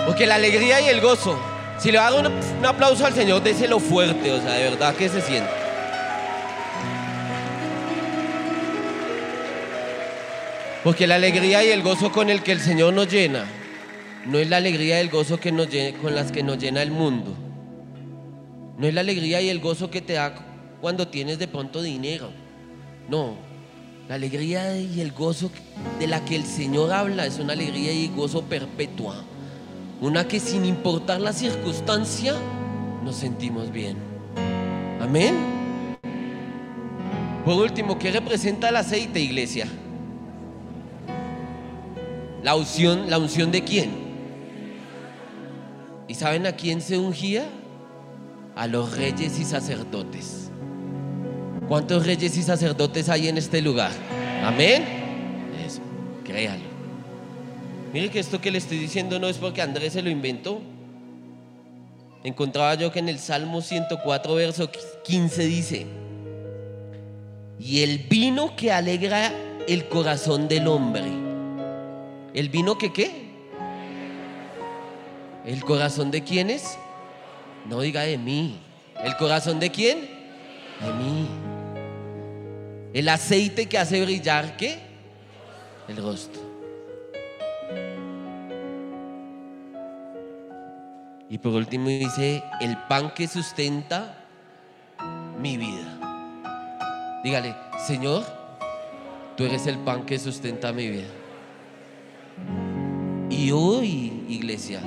[0.06, 1.38] Porque la alegría y el gozo,
[1.78, 5.08] si le hago un, un aplauso al Señor, déselo fuerte, o sea, de verdad que
[5.08, 5.61] se siente.
[10.84, 13.44] Porque la alegría y el gozo con el que el Señor nos llena,
[14.26, 16.82] no es la alegría y el gozo que nos llena- con las que nos llena
[16.82, 17.34] el mundo.
[18.78, 20.34] No es la alegría y el gozo que te da
[20.80, 22.30] cuando tienes de pronto dinero.
[23.08, 23.36] No,
[24.08, 25.52] la alegría y el gozo
[26.00, 29.22] de la que el Señor habla es una alegría y gozo perpetua.
[30.00, 32.34] Una que sin importar la circunstancia
[33.04, 33.96] nos sentimos bien.
[35.00, 35.36] Amén.
[37.44, 39.66] Por último, ¿qué representa el aceite, iglesia?
[42.42, 43.90] La unción, la unción de quién?
[46.08, 47.44] ¿Y saben a quién se ungía?
[48.56, 50.50] A los reyes y sacerdotes.
[51.68, 53.92] ¿Cuántos reyes y sacerdotes hay en este lugar?
[54.42, 54.84] Amén.
[55.64, 55.80] Eso,
[56.24, 56.64] créalo.
[57.92, 60.60] Mire que esto que le estoy diciendo no es porque Andrés se lo inventó.
[62.24, 64.70] Encontraba yo que en el Salmo 104, verso
[65.04, 65.86] 15 dice,
[67.58, 69.32] y el vino que alegra
[69.68, 71.21] el corazón del hombre.
[72.34, 73.30] ¿El vino que qué?
[75.44, 76.78] ¿El corazón de quién es?
[77.66, 78.60] No diga de mí.
[79.02, 80.08] ¿El corazón de quién?
[80.80, 81.28] De mí.
[82.94, 84.78] El aceite que hace brillar qué?
[85.88, 86.40] El rostro.
[91.28, 94.26] Y por último dice, el pan que sustenta
[95.38, 97.22] mi vida.
[97.24, 97.54] Dígale,
[97.86, 98.22] Señor,
[99.36, 101.21] tú eres el pan que sustenta mi vida.
[103.30, 104.80] Y hoy, iglesia,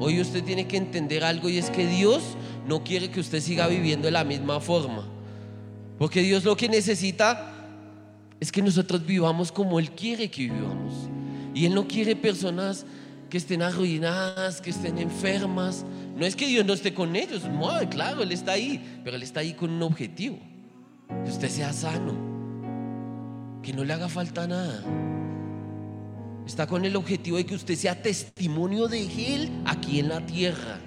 [0.00, 2.22] hoy usted tiene que entender algo y es que Dios
[2.66, 5.06] no quiere que usted siga viviendo de la misma forma.
[5.98, 7.54] Porque Dios lo que necesita
[8.40, 10.94] es que nosotros vivamos como Él quiere que vivamos.
[11.54, 12.86] Y Él no quiere personas
[13.28, 15.84] que estén arruinadas, que estén enfermas.
[16.16, 17.42] No es que Dios no esté con ellos,
[17.90, 20.38] claro, Él está ahí, pero Él está ahí con un objetivo.
[21.24, 22.14] Que usted sea sano,
[23.62, 24.82] que no le haga falta nada.
[26.48, 30.80] Está con el objetivo de que usted sea testimonio de Él aquí en la tierra.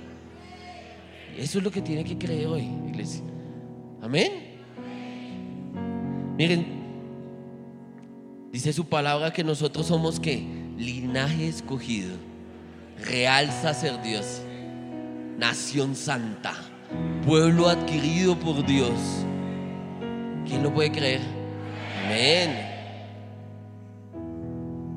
[1.38, 3.22] Eso es lo que tiene que creer hoy, iglesia.
[4.02, 4.58] Amén.
[6.36, 6.66] Miren,
[8.52, 10.44] dice su palabra que nosotros somos que
[10.80, 12.16] linaje escogido,
[13.06, 14.44] real sacerdocio,
[15.38, 16.56] nación santa,
[17.24, 18.98] pueblo adquirido por Dios.
[20.48, 21.22] ¿Quién lo puede creer?
[22.04, 22.71] Amén.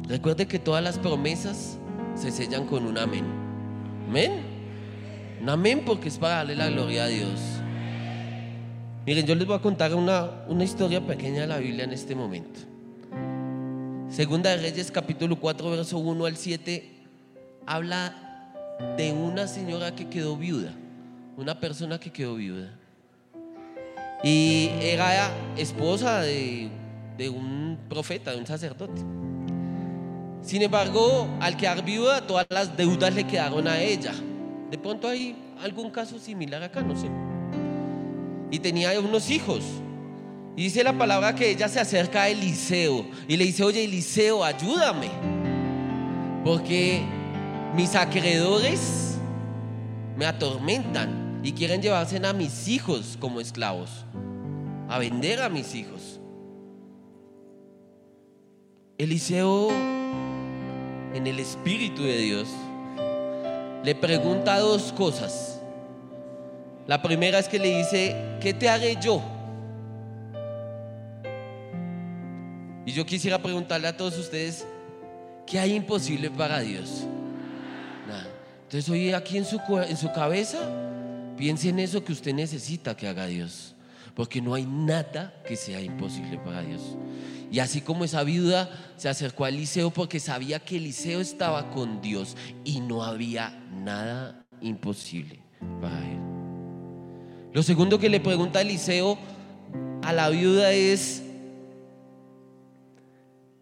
[0.07, 1.79] Recuerde que todas las promesas
[2.15, 3.25] se sellan con un amén.
[4.09, 4.33] Amén.
[5.41, 7.41] Un amén porque es para darle la gloria a Dios.
[9.07, 12.15] Miren, yo les voy a contar una, una historia pequeña de la Biblia en este
[12.15, 12.61] momento.
[14.11, 16.91] Segunda de Reyes capítulo 4, verso 1 al 7,
[17.67, 18.15] habla
[18.97, 20.73] de una señora que quedó viuda,
[21.37, 22.79] una persona que quedó viuda.
[24.23, 26.69] Y era esposa de,
[27.17, 29.03] de un profeta, de un sacerdote.
[30.45, 34.13] Sin embargo, al quedar viuda, todas las deudas le quedaron a ella.
[34.71, 37.09] De pronto hay algún caso similar acá, no sé.
[38.51, 39.65] Y tenía unos hijos.
[40.55, 44.45] Y dice la palabra que ella se acerca a Eliseo y le dice, oye Eliseo,
[44.45, 45.09] ayúdame.
[46.45, 47.03] Porque
[47.75, 49.17] mis acreedores
[50.17, 54.05] me atormentan y quieren llevarse a mis hijos como esclavos,
[54.91, 56.21] a vender a mis hijos.
[58.99, 59.94] Eliseo,
[61.15, 62.49] en el Espíritu de Dios,
[63.85, 65.61] le pregunta dos cosas.
[66.87, 69.23] La primera es que le dice, ¿qué te haré yo?
[72.85, 74.67] Y yo quisiera preguntarle a todos ustedes,
[75.47, 77.07] ¿qué hay imposible para Dios?
[78.65, 80.59] Entonces hoy aquí en su, en su cabeza,
[81.37, 83.75] piense en eso que usted necesita que haga Dios.
[84.17, 86.81] Porque no hay nada que sea imposible para Dios.
[87.55, 92.03] Y así como esa viuda se acercó a Eliseo porque sabía que Eliseo estaba con
[92.03, 95.41] Dios y no había nada imposible.
[97.53, 99.17] Lo segundo que le pregunta Eliseo
[100.03, 101.23] a la viuda es,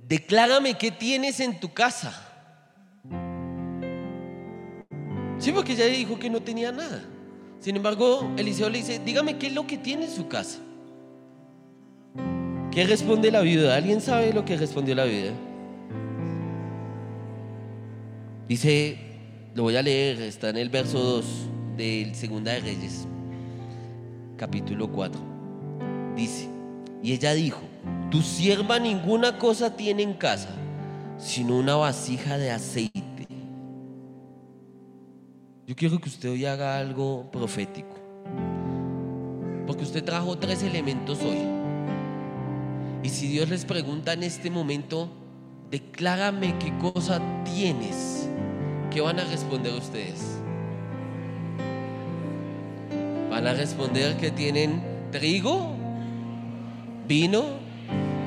[0.08, 2.18] declárame qué tienes en tu casa.
[5.36, 7.04] Sí, porque ella dijo que no tenía nada.
[7.60, 10.60] Sin embargo, Eliseo le dice, dígame qué es lo que tiene en su casa.
[12.72, 13.76] ¿Qué responde la viuda?
[13.76, 15.32] ¿Alguien sabe lo que respondió la viuda?
[18.48, 18.96] Dice,
[19.54, 21.24] lo voy a leer, está en el verso 2
[21.76, 23.06] del Segunda de Reyes,
[24.38, 25.20] capítulo 4.
[26.16, 26.48] Dice,
[27.02, 27.60] y ella dijo,
[28.10, 30.48] tu sierva ninguna cosa tiene en casa,
[31.18, 33.28] sino una vasija de aceite.
[35.66, 37.96] Yo quiero que usted hoy haga algo profético,
[39.66, 41.61] porque usted trajo tres elementos hoy.
[43.02, 45.08] Y si Dios les pregunta en este momento,
[45.70, 48.28] declárame qué cosa tienes,
[48.90, 50.38] ¿qué van a responder ustedes?
[53.28, 55.74] Van a responder que tienen trigo,
[57.08, 57.44] vino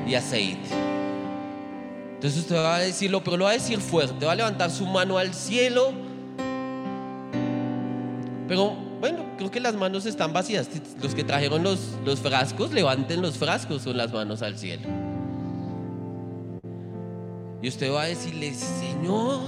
[0.06, 0.68] y aceite.
[2.14, 4.84] Entonces usted va a decirlo, pero lo va a decir fuerte, va a levantar su
[4.86, 5.92] mano al cielo.
[8.48, 8.85] Pero
[9.36, 10.68] creo que las manos están vacías.
[11.02, 11.80] Los que trajeron los,
[12.22, 14.88] frascos, levanten los frascos con las manos al cielo.
[17.62, 19.40] Y usted va a decirle, Señor,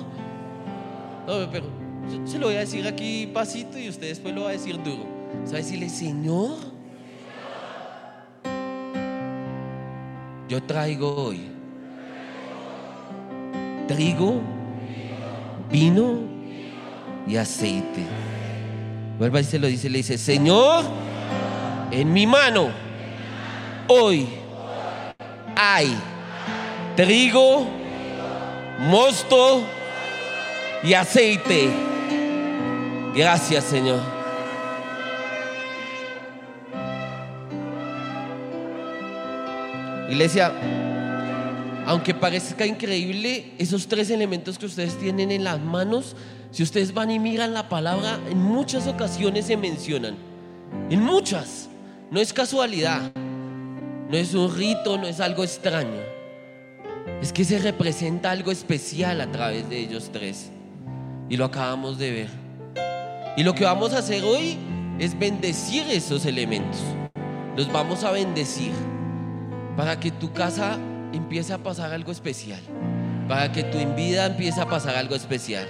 [1.26, 1.66] no, pero
[2.10, 4.82] yo se lo voy a decir aquí pasito y usted después lo va a decir
[4.82, 5.06] duro.
[5.44, 6.56] Se va a decirle, Señor,
[10.48, 11.58] yo traigo hoy
[13.88, 14.40] trigo,
[15.72, 16.18] vino
[17.26, 18.04] y aceite.
[19.18, 20.84] Vuelva y se lo dice, le dice, Señor,
[21.90, 22.68] en mi mano
[23.88, 24.28] hoy
[25.56, 25.92] hay
[26.94, 27.66] trigo,
[28.78, 29.64] mosto
[30.84, 31.68] y aceite.
[33.12, 33.98] Gracias, Señor.
[40.08, 40.52] Iglesia,
[41.86, 46.14] aunque parezca increíble, esos tres elementos que ustedes tienen en las manos,
[46.50, 50.16] si ustedes van y miran la palabra, en muchas ocasiones se mencionan.
[50.90, 51.68] En muchas.
[52.10, 53.12] No es casualidad.
[53.14, 56.00] No es un rito, no es algo extraño.
[57.20, 60.50] Es que se representa algo especial a través de ellos tres.
[61.28, 62.28] Y lo acabamos de ver.
[63.36, 64.56] Y lo que vamos a hacer hoy
[64.98, 66.80] es bendecir esos elementos.
[67.56, 68.72] Los vamos a bendecir
[69.76, 70.78] para que tu casa
[71.12, 72.60] empiece a pasar algo especial.
[73.28, 75.68] Para que tu vida empiece a pasar algo especial.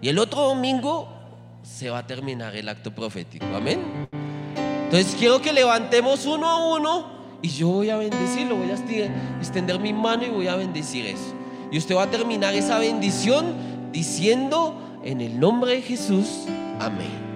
[0.00, 1.08] Y el otro domingo
[1.62, 3.46] se va a terminar el acto profético.
[3.54, 4.08] Amén.
[4.84, 8.56] Entonces quiero que levantemos uno a uno y yo voy a bendecirlo.
[8.56, 8.74] Voy a
[9.38, 11.34] extender mi mano y voy a bendecir eso.
[11.70, 13.54] Y usted va a terminar esa bendición
[13.92, 16.44] diciendo en el nombre de Jesús,
[16.78, 17.26] amén.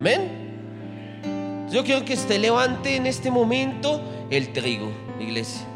[0.00, 1.68] Amén.
[1.70, 5.66] Yo quiero que usted levante en este momento el trigo, iglesia.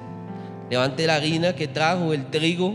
[0.71, 2.75] Levante la harina que trajo, el trigo.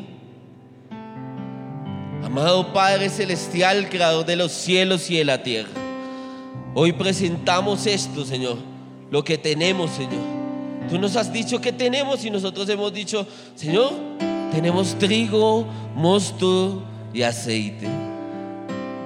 [2.24, 5.70] Amado Padre Celestial, Creador de los cielos y de la tierra.
[6.76, 8.58] Hoy presentamos esto, Señor,
[9.10, 10.22] lo que tenemos, Señor.
[10.90, 13.94] Tú nos has dicho que tenemos y nosotros hemos dicho, Señor,
[14.52, 15.66] tenemos trigo,
[15.96, 17.88] mosto y aceite.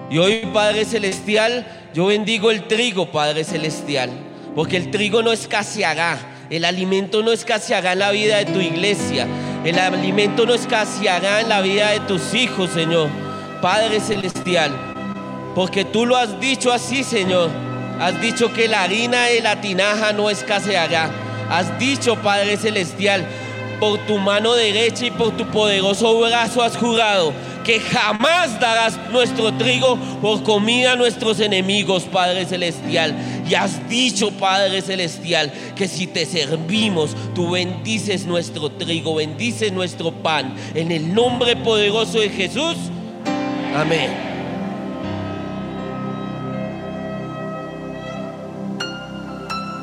[0.10, 4.10] Y hoy, Padre Celestial, yo bendigo el trigo, Padre Celestial,
[4.56, 9.26] porque el trigo no escaseará, el alimento no escaseará en la vida de tu iglesia,
[9.66, 13.10] el alimento no escaseará en la vida de tus hijos, Señor,
[13.62, 14.72] Padre Celestial,
[15.56, 17.50] porque tú lo has dicho así, Señor.
[18.00, 21.10] Has dicho que la harina de la tinaja no escaseará.
[21.50, 23.26] Has dicho, Padre Celestial,
[23.80, 27.34] por tu mano derecha y por tu poderoso brazo has jurado
[27.66, 33.16] que jamás darás nuestro trigo por comida a nuestros enemigos, Padre Celestial.
[33.50, 40.12] Y has dicho, Padre Celestial, que si te servimos, tú bendices nuestro trigo, bendices nuestro
[40.12, 40.56] pan.
[40.76, 42.78] En el nombre poderoso de Jesús.
[43.76, 44.12] Amén.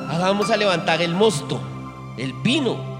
[0.08, 1.60] Ahora vamos a levantar el mosto,
[2.16, 2.91] el vino.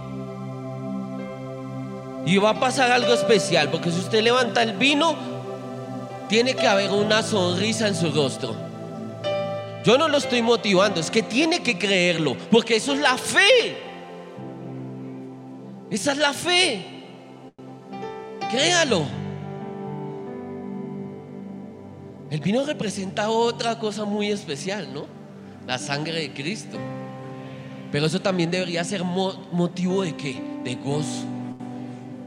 [2.24, 5.16] Y va a pasar algo especial, porque si usted levanta el vino,
[6.28, 8.54] tiene que haber una sonrisa en su rostro.
[9.84, 13.76] Yo no lo estoy motivando, es que tiene que creerlo, porque eso es la fe.
[15.90, 16.86] Esa es la fe.
[18.50, 19.04] Créalo.
[22.30, 25.06] El vino representa otra cosa muy especial, ¿no?
[25.66, 26.78] La sangre de Cristo.
[27.90, 30.40] Pero eso también debería ser motivo de qué?
[30.64, 31.26] De gozo.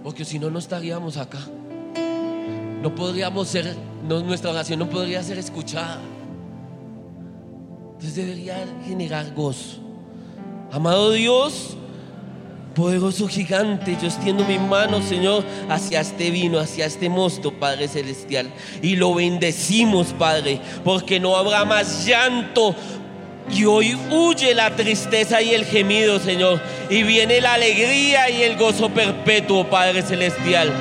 [0.05, 1.39] Porque si no, no estaríamos acá.
[2.79, 3.75] No podríamos ser,
[4.07, 5.99] nuestra oración no podría ser escuchada.
[7.93, 9.79] Entonces debería generar gozo.
[10.71, 11.75] Amado Dios,
[12.75, 18.51] Poderoso gigante, yo extiendo mi mano, Señor, hacia este vino, hacia este mosto, Padre Celestial.
[18.81, 22.75] Y lo bendecimos, Padre, porque no habrá más llanto.
[23.51, 26.61] Y hoy huye la tristeza y el gemido, Señor.
[26.89, 30.71] Y viene la alegría y el gozo perpetuo, Padre Celestial.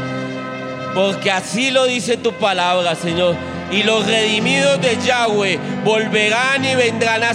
[0.94, 3.36] Porque así lo dice tu palabra, Señor.
[3.70, 7.34] Y los redimidos de Yahweh volverán y vendrán a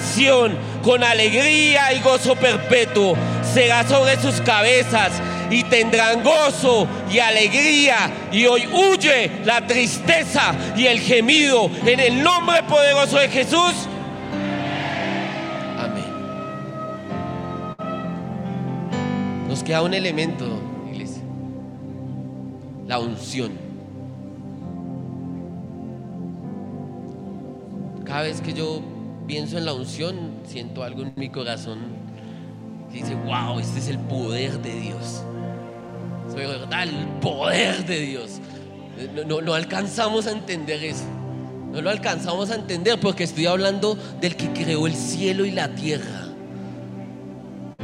[0.83, 3.15] con alegría y gozo perpetuo
[3.53, 5.11] será sobre sus cabezas
[5.49, 8.09] y tendrán gozo y alegría.
[8.31, 13.88] Y hoy huye la tristeza y el gemido en el nombre poderoso de Jesús.
[19.69, 20.47] Queda un elemento,
[20.91, 21.21] iglesia.
[22.87, 23.51] La unción.
[28.03, 28.81] Cada vez que yo
[29.27, 31.81] pienso en la unción, siento algo en mi corazón
[32.89, 35.23] y dice, wow, este es el poder de Dios.
[36.27, 38.39] Es verdad, el poder de Dios.
[39.27, 41.05] No, no, alcanzamos a entender eso.
[41.71, 45.75] No lo alcanzamos a entender porque estoy hablando del que creó el cielo y la
[45.75, 46.27] tierra.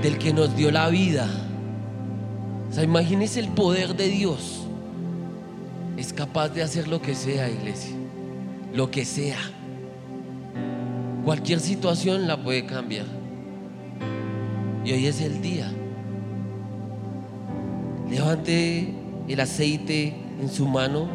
[0.01, 1.29] Del que nos dio la vida.
[2.75, 4.65] Sea, imagínese el poder de Dios.
[5.95, 7.95] Es capaz de hacer lo que sea, iglesia.
[8.73, 9.37] Lo que sea.
[11.23, 13.05] Cualquier situación la puede cambiar.
[14.83, 15.71] Y hoy es el día.
[18.09, 18.93] Levante
[19.25, 21.07] el aceite en su mano.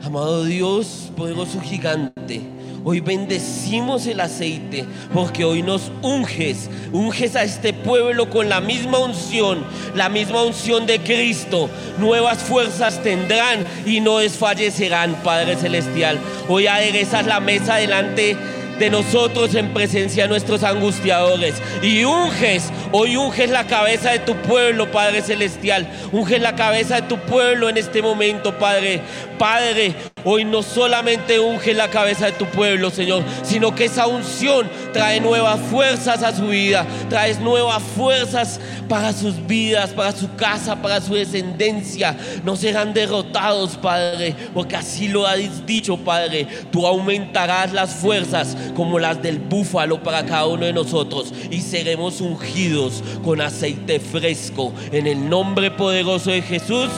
[0.00, 2.42] Amado Dios, poderoso gigante.
[2.84, 8.98] Hoy bendecimos el aceite porque hoy nos unges, unges a este pueblo con la misma
[8.98, 9.64] unción,
[9.94, 11.68] la misma unción de Cristo.
[11.98, 16.18] Nuevas fuerzas tendrán y no desfallecerán, Padre Celestial.
[16.48, 18.36] Hoy aderezas la mesa delante
[18.78, 21.54] de nosotros en presencia de nuestros angustiadores.
[21.82, 25.88] Y unges, hoy unges la cabeza de tu pueblo, Padre Celestial.
[26.12, 29.00] Unges la cabeza de tu pueblo en este momento, Padre.
[29.38, 29.94] Padre,
[30.24, 35.20] hoy no solamente unges la cabeza de tu pueblo, Señor, sino que esa unción trae
[35.20, 41.00] nuevas fuerzas a su vida, traes nuevas fuerzas para sus vidas, para su casa, para
[41.00, 42.16] su descendencia.
[42.44, 46.46] No serán derrotados, Padre, porque así lo has dicho, Padre.
[46.70, 52.20] Tú aumentarás las fuerzas como las del búfalo para cada uno de nosotros y seremos
[52.20, 56.90] ungidos con aceite fresco en el nombre poderoso de Jesús.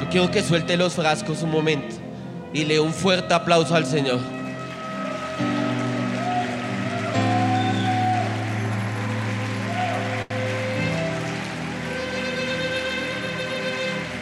[0.00, 1.96] Yo quiero que suelte los frascos un momento
[2.52, 4.20] y le un fuerte aplauso al Señor.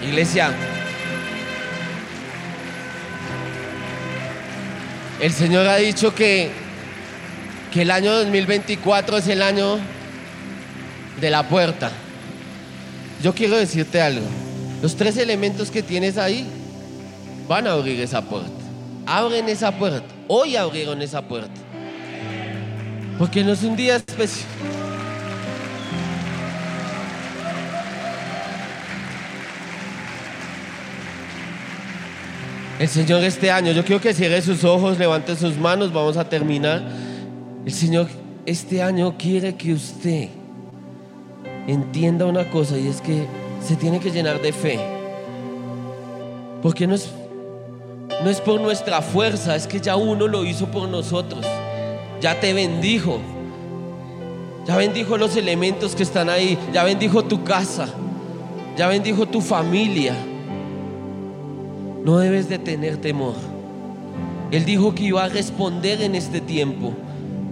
[0.03, 0.55] Iglesia,
[5.25, 6.51] El Señor ha dicho que,
[7.73, 9.79] que el año 2024 es el año
[11.19, 11.91] de la puerta.
[13.23, 14.44] Yo quiero decirte algo.
[14.83, 16.47] Los tres elementos que tienes ahí
[17.49, 18.51] van a abrir esa puerta.
[19.07, 20.07] Abren esa puerta.
[20.29, 21.61] Hoy abrieron esa puerta.
[23.19, 24.49] Porque no es un día especial.
[32.79, 36.29] El Señor este año, yo quiero que cierre sus ojos, levante sus manos, vamos a
[36.29, 36.83] terminar.
[37.65, 38.09] El Señor
[38.47, 40.29] este año quiere que usted
[41.69, 43.27] entienda una cosa y es que
[43.67, 44.79] se tiene que llenar de fe.
[46.63, 47.11] Porque no es,
[48.23, 51.45] no es por nuestra fuerza, es que ya uno lo hizo por nosotros.
[52.21, 53.21] Ya te bendijo.
[54.67, 56.59] Ya bendijo los elementos que están ahí.
[56.73, 57.89] Ya bendijo tu casa.
[58.77, 60.15] Ya bendijo tu familia.
[62.05, 63.35] No debes de tener temor.
[64.51, 66.93] Él dijo que iba a responder en este tiempo.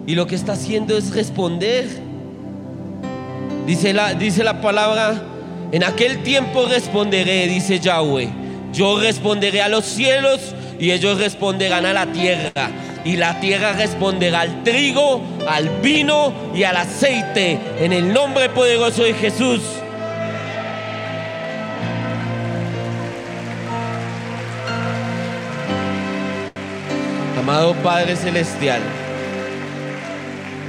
[0.07, 1.87] Y lo que está haciendo es responder.
[3.67, 5.32] Dice la, dice la palabra,
[5.73, 8.29] en aquel tiempo responderé, dice Yahweh.
[8.75, 12.71] Yo responderé a los cielos y ellos responderán a la tierra.
[13.07, 17.59] Y la tierra responderá al trigo, al vino y al aceite.
[17.81, 19.63] En el nombre poderoso de Jesús.
[27.39, 28.81] Amado Padre Celestial,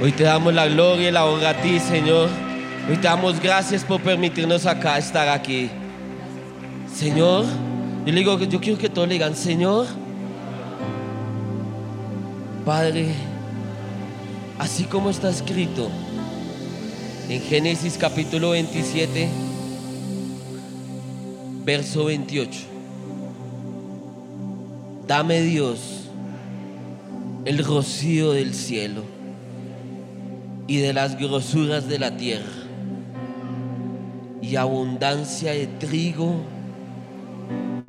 [0.02, 2.43] hoy te damos la gloria y la honra a ti, Señor.
[2.88, 5.70] Hoy te damos gracias por permitirnos acá estar aquí.
[6.94, 7.46] Señor,
[8.04, 9.86] yo le digo que yo quiero que todos le digan, Señor,
[12.64, 13.08] Padre,
[14.58, 15.88] así como está escrito
[17.28, 19.28] en Génesis capítulo 27,
[21.64, 22.60] verso 28.
[25.06, 26.04] Dame Dios
[27.46, 29.02] el rocío del cielo
[30.66, 32.52] y de las grosuras de la tierra,
[34.44, 36.34] y abundancia de trigo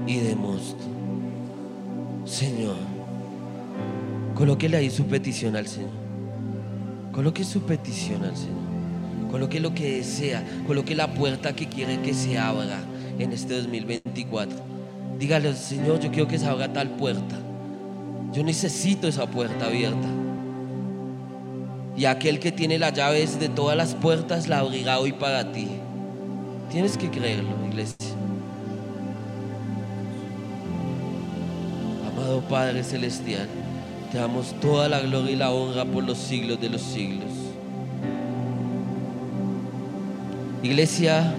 [0.07, 0.83] y de mosto.
[2.23, 2.77] Señor,
[4.35, 5.91] colóquele ahí su petición al Señor.
[7.11, 8.55] Coloque su petición al Señor.
[9.31, 10.45] Coloque lo que desea.
[10.65, 12.79] Coloque la puerta que quiere que se abra
[13.19, 14.57] en este 2024.
[15.19, 17.37] Dígale, Señor, yo quiero que se abra tal puerta.
[18.31, 20.07] Yo necesito esa puerta abierta.
[21.97, 25.67] Y aquel que tiene las llaves de todas las puertas la abrirá hoy para ti.
[26.69, 28.15] Tienes que creerlo, iglesia.
[32.11, 33.47] Amado Padre Celestial,
[34.11, 37.29] te damos toda la gloria y la honra por los siglos de los siglos.
[40.63, 41.33] Iglesia,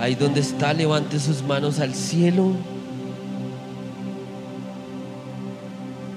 [0.00, 2.52] ahí donde está, levante sus manos al cielo.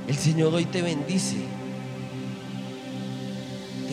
[0.07, 1.35] El Señor hoy te bendice.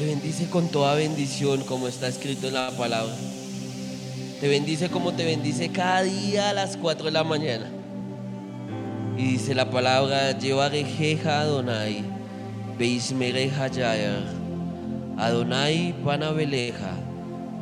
[0.05, 3.14] Te bendice con toda bendición, como está escrito en la palabra.
[4.38, 7.70] Te bendice como te bendice cada día a las 4 de la mañana.
[9.16, 12.05] Y dice la palabra, Jeja Adonai,
[12.76, 14.24] Beismereja Yair,
[15.16, 16.92] Adonai Panabeleja,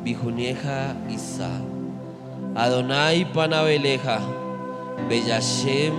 [0.03, 1.61] Bijunieja Isa,
[2.55, 4.19] Adonai Panabeleja,
[5.07, 5.93] Beyashem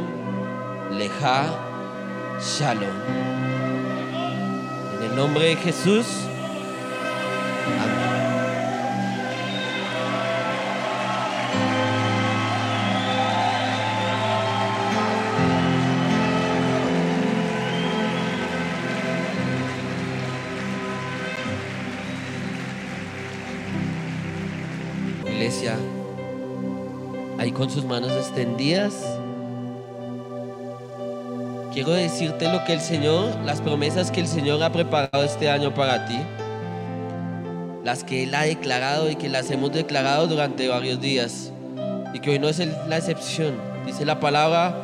[0.98, 1.58] Leja
[2.38, 2.84] Shalom.
[4.98, 6.04] En el nombre de Jesús.
[27.64, 28.92] Con sus manos extendidas,
[31.72, 35.72] quiero decirte lo que el Señor, las promesas que el Señor ha preparado este año
[35.72, 36.18] para ti,
[37.82, 41.52] las que Él ha declarado y que las hemos declarado durante varios días,
[42.12, 43.54] y que hoy no es la excepción.
[43.86, 44.76] Dice la palabra,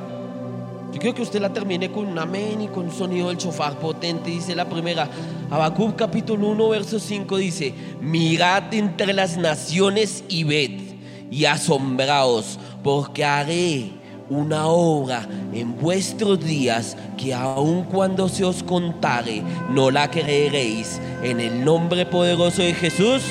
[0.90, 3.74] yo quiero que usted la termine con un amén y con un sonido del chofar
[3.74, 4.30] potente.
[4.30, 5.06] Dice la primera,
[5.50, 10.90] Habacuc capítulo 1, verso 5 dice, mirad entre las naciones y ved
[11.30, 13.90] y asombraos, porque haré
[14.30, 21.00] una obra en vuestros días que aun cuando se os contare, no la creeréis.
[21.22, 23.22] En el nombre poderoso de Jesús.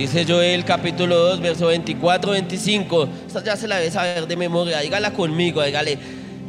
[0.00, 3.08] Dice Joel capítulo 2, verso 24, 25.
[3.26, 4.80] Esta ya se la debe saber de memoria.
[4.80, 5.98] Dígala conmigo, dígale.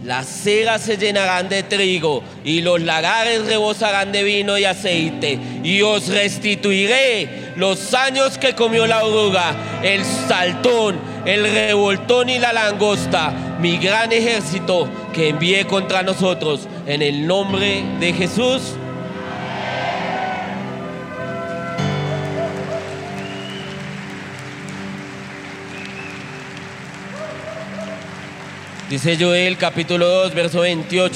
[0.05, 5.37] Las ceras se llenarán de trigo y los lagares rebosarán de vino y aceite.
[5.65, 12.53] Y os restituiré los años que comió la oruga, el saltón, el revoltón y la
[12.53, 16.69] langosta, mi gran ejército que envié contra nosotros.
[16.87, 18.75] En el nombre de Jesús.
[28.91, 31.15] Dice Joel capítulo 2, verso 28.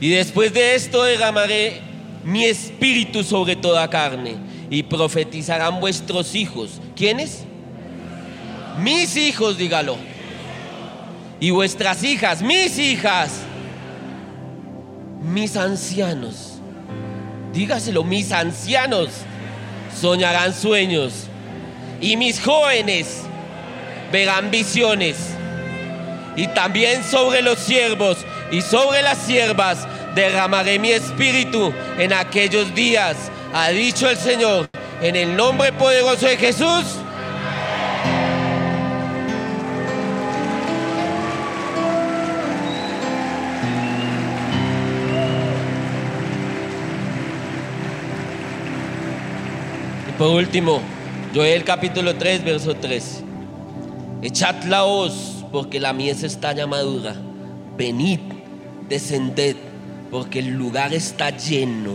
[0.00, 1.80] Y después de esto derramaré
[2.22, 4.36] mi espíritu sobre toda carne
[4.70, 6.80] y profetizarán vuestros hijos.
[6.94, 7.42] ¿Quiénes?
[8.78, 9.96] Mis hijos, dígalo.
[11.40, 13.40] Y vuestras hijas, mis hijas.
[15.20, 16.60] Mis ancianos.
[17.52, 19.08] Dígaselo, mis ancianos
[20.00, 21.24] soñarán sueños.
[22.00, 23.22] Y mis jóvenes
[24.12, 25.33] verán visiones
[26.36, 28.18] y también sobre los siervos
[28.50, 33.16] y sobre las siervas derramaré mi espíritu en aquellos días,
[33.52, 34.68] ha dicho el Señor,
[35.00, 36.84] en el nombre poderoso de Jesús.
[50.08, 50.80] Y por último,
[51.34, 53.24] Joel capítulo 3, verso 3.
[54.22, 57.14] Echad la hoz, porque la mies está ya madura.
[57.78, 58.18] Venid,
[58.88, 59.54] descended,
[60.10, 61.92] porque el lugar está lleno.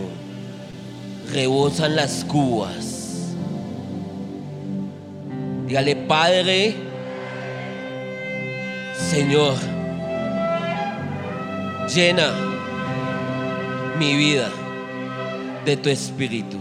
[1.30, 3.34] Rebosan las cubas.
[5.66, 6.74] Dígale, Padre,
[8.96, 9.56] Señor,
[11.94, 12.32] llena
[13.98, 14.48] mi vida
[15.66, 16.56] de tu espíritu.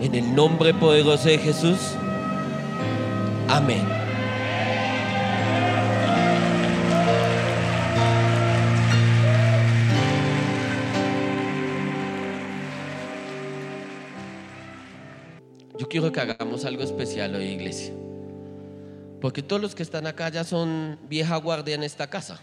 [0.00, 1.78] En el nombre poderoso de Jesús.
[3.48, 4.01] Amén.
[15.92, 17.92] Quiero que hagamos algo especial hoy, iglesia.
[19.20, 22.40] Porque todos los que están acá ya son vieja guardia en esta casa.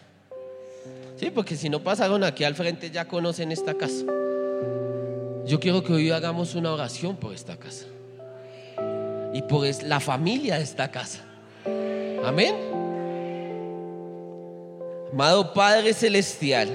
[1.15, 4.05] Sí, porque si no pasaron aquí al frente ya conocen esta casa.
[5.47, 7.87] Yo quiero que hoy hagamos una oración por esta casa.
[9.33, 11.21] Y por la familia de esta casa.
[12.23, 12.55] Amén.
[15.11, 16.69] Amado Padre Celestial,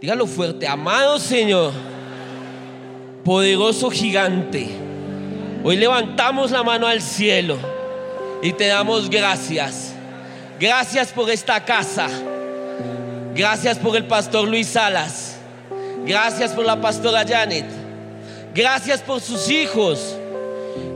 [0.00, 1.72] dígalo fuerte, amado Señor,
[3.24, 4.86] poderoso gigante,
[5.64, 7.56] hoy levantamos la mano al cielo
[8.42, 9.92] y te damos gracias.
[10.58, 12.08] Gracias por esta casa.
[13.34, 15.36] Gracias por el pastor Luis Salas.
[16.04, 17.66] Gracias por la pastora Janet.
[18.54, 20.16] Gracias por sus hijos.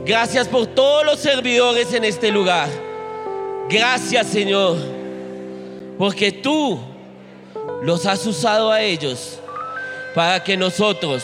[0.05, 2.67] Gracias por todos los servidores en este lugar.
[3.69, 4.77] Gracias Señor.
[5.97, 6.79] Porque tú
[7.81, 9.39] los has usado a ellos
[10.13, 11.23] para que nosotros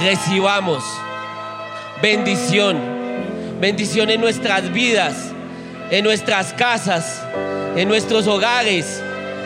[0.00, 0.84] recibamos
[2.02, 2.94] bendición
[3.60, 5.14] bendición en nuestras vidas,
[5.90, 7.22] en nuestras casas,
[7.76, 9.02] en nuestros hogares,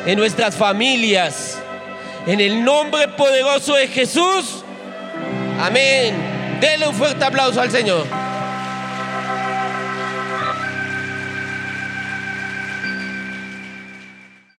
[0.07, 1.59] en nuestras familias.
[2.27, 4.65] En el nombre poderoso de Jesús.
[5.61, 6.15] Amén.
[6.61, 8.05] Denle un fuerte aplauso al Señor.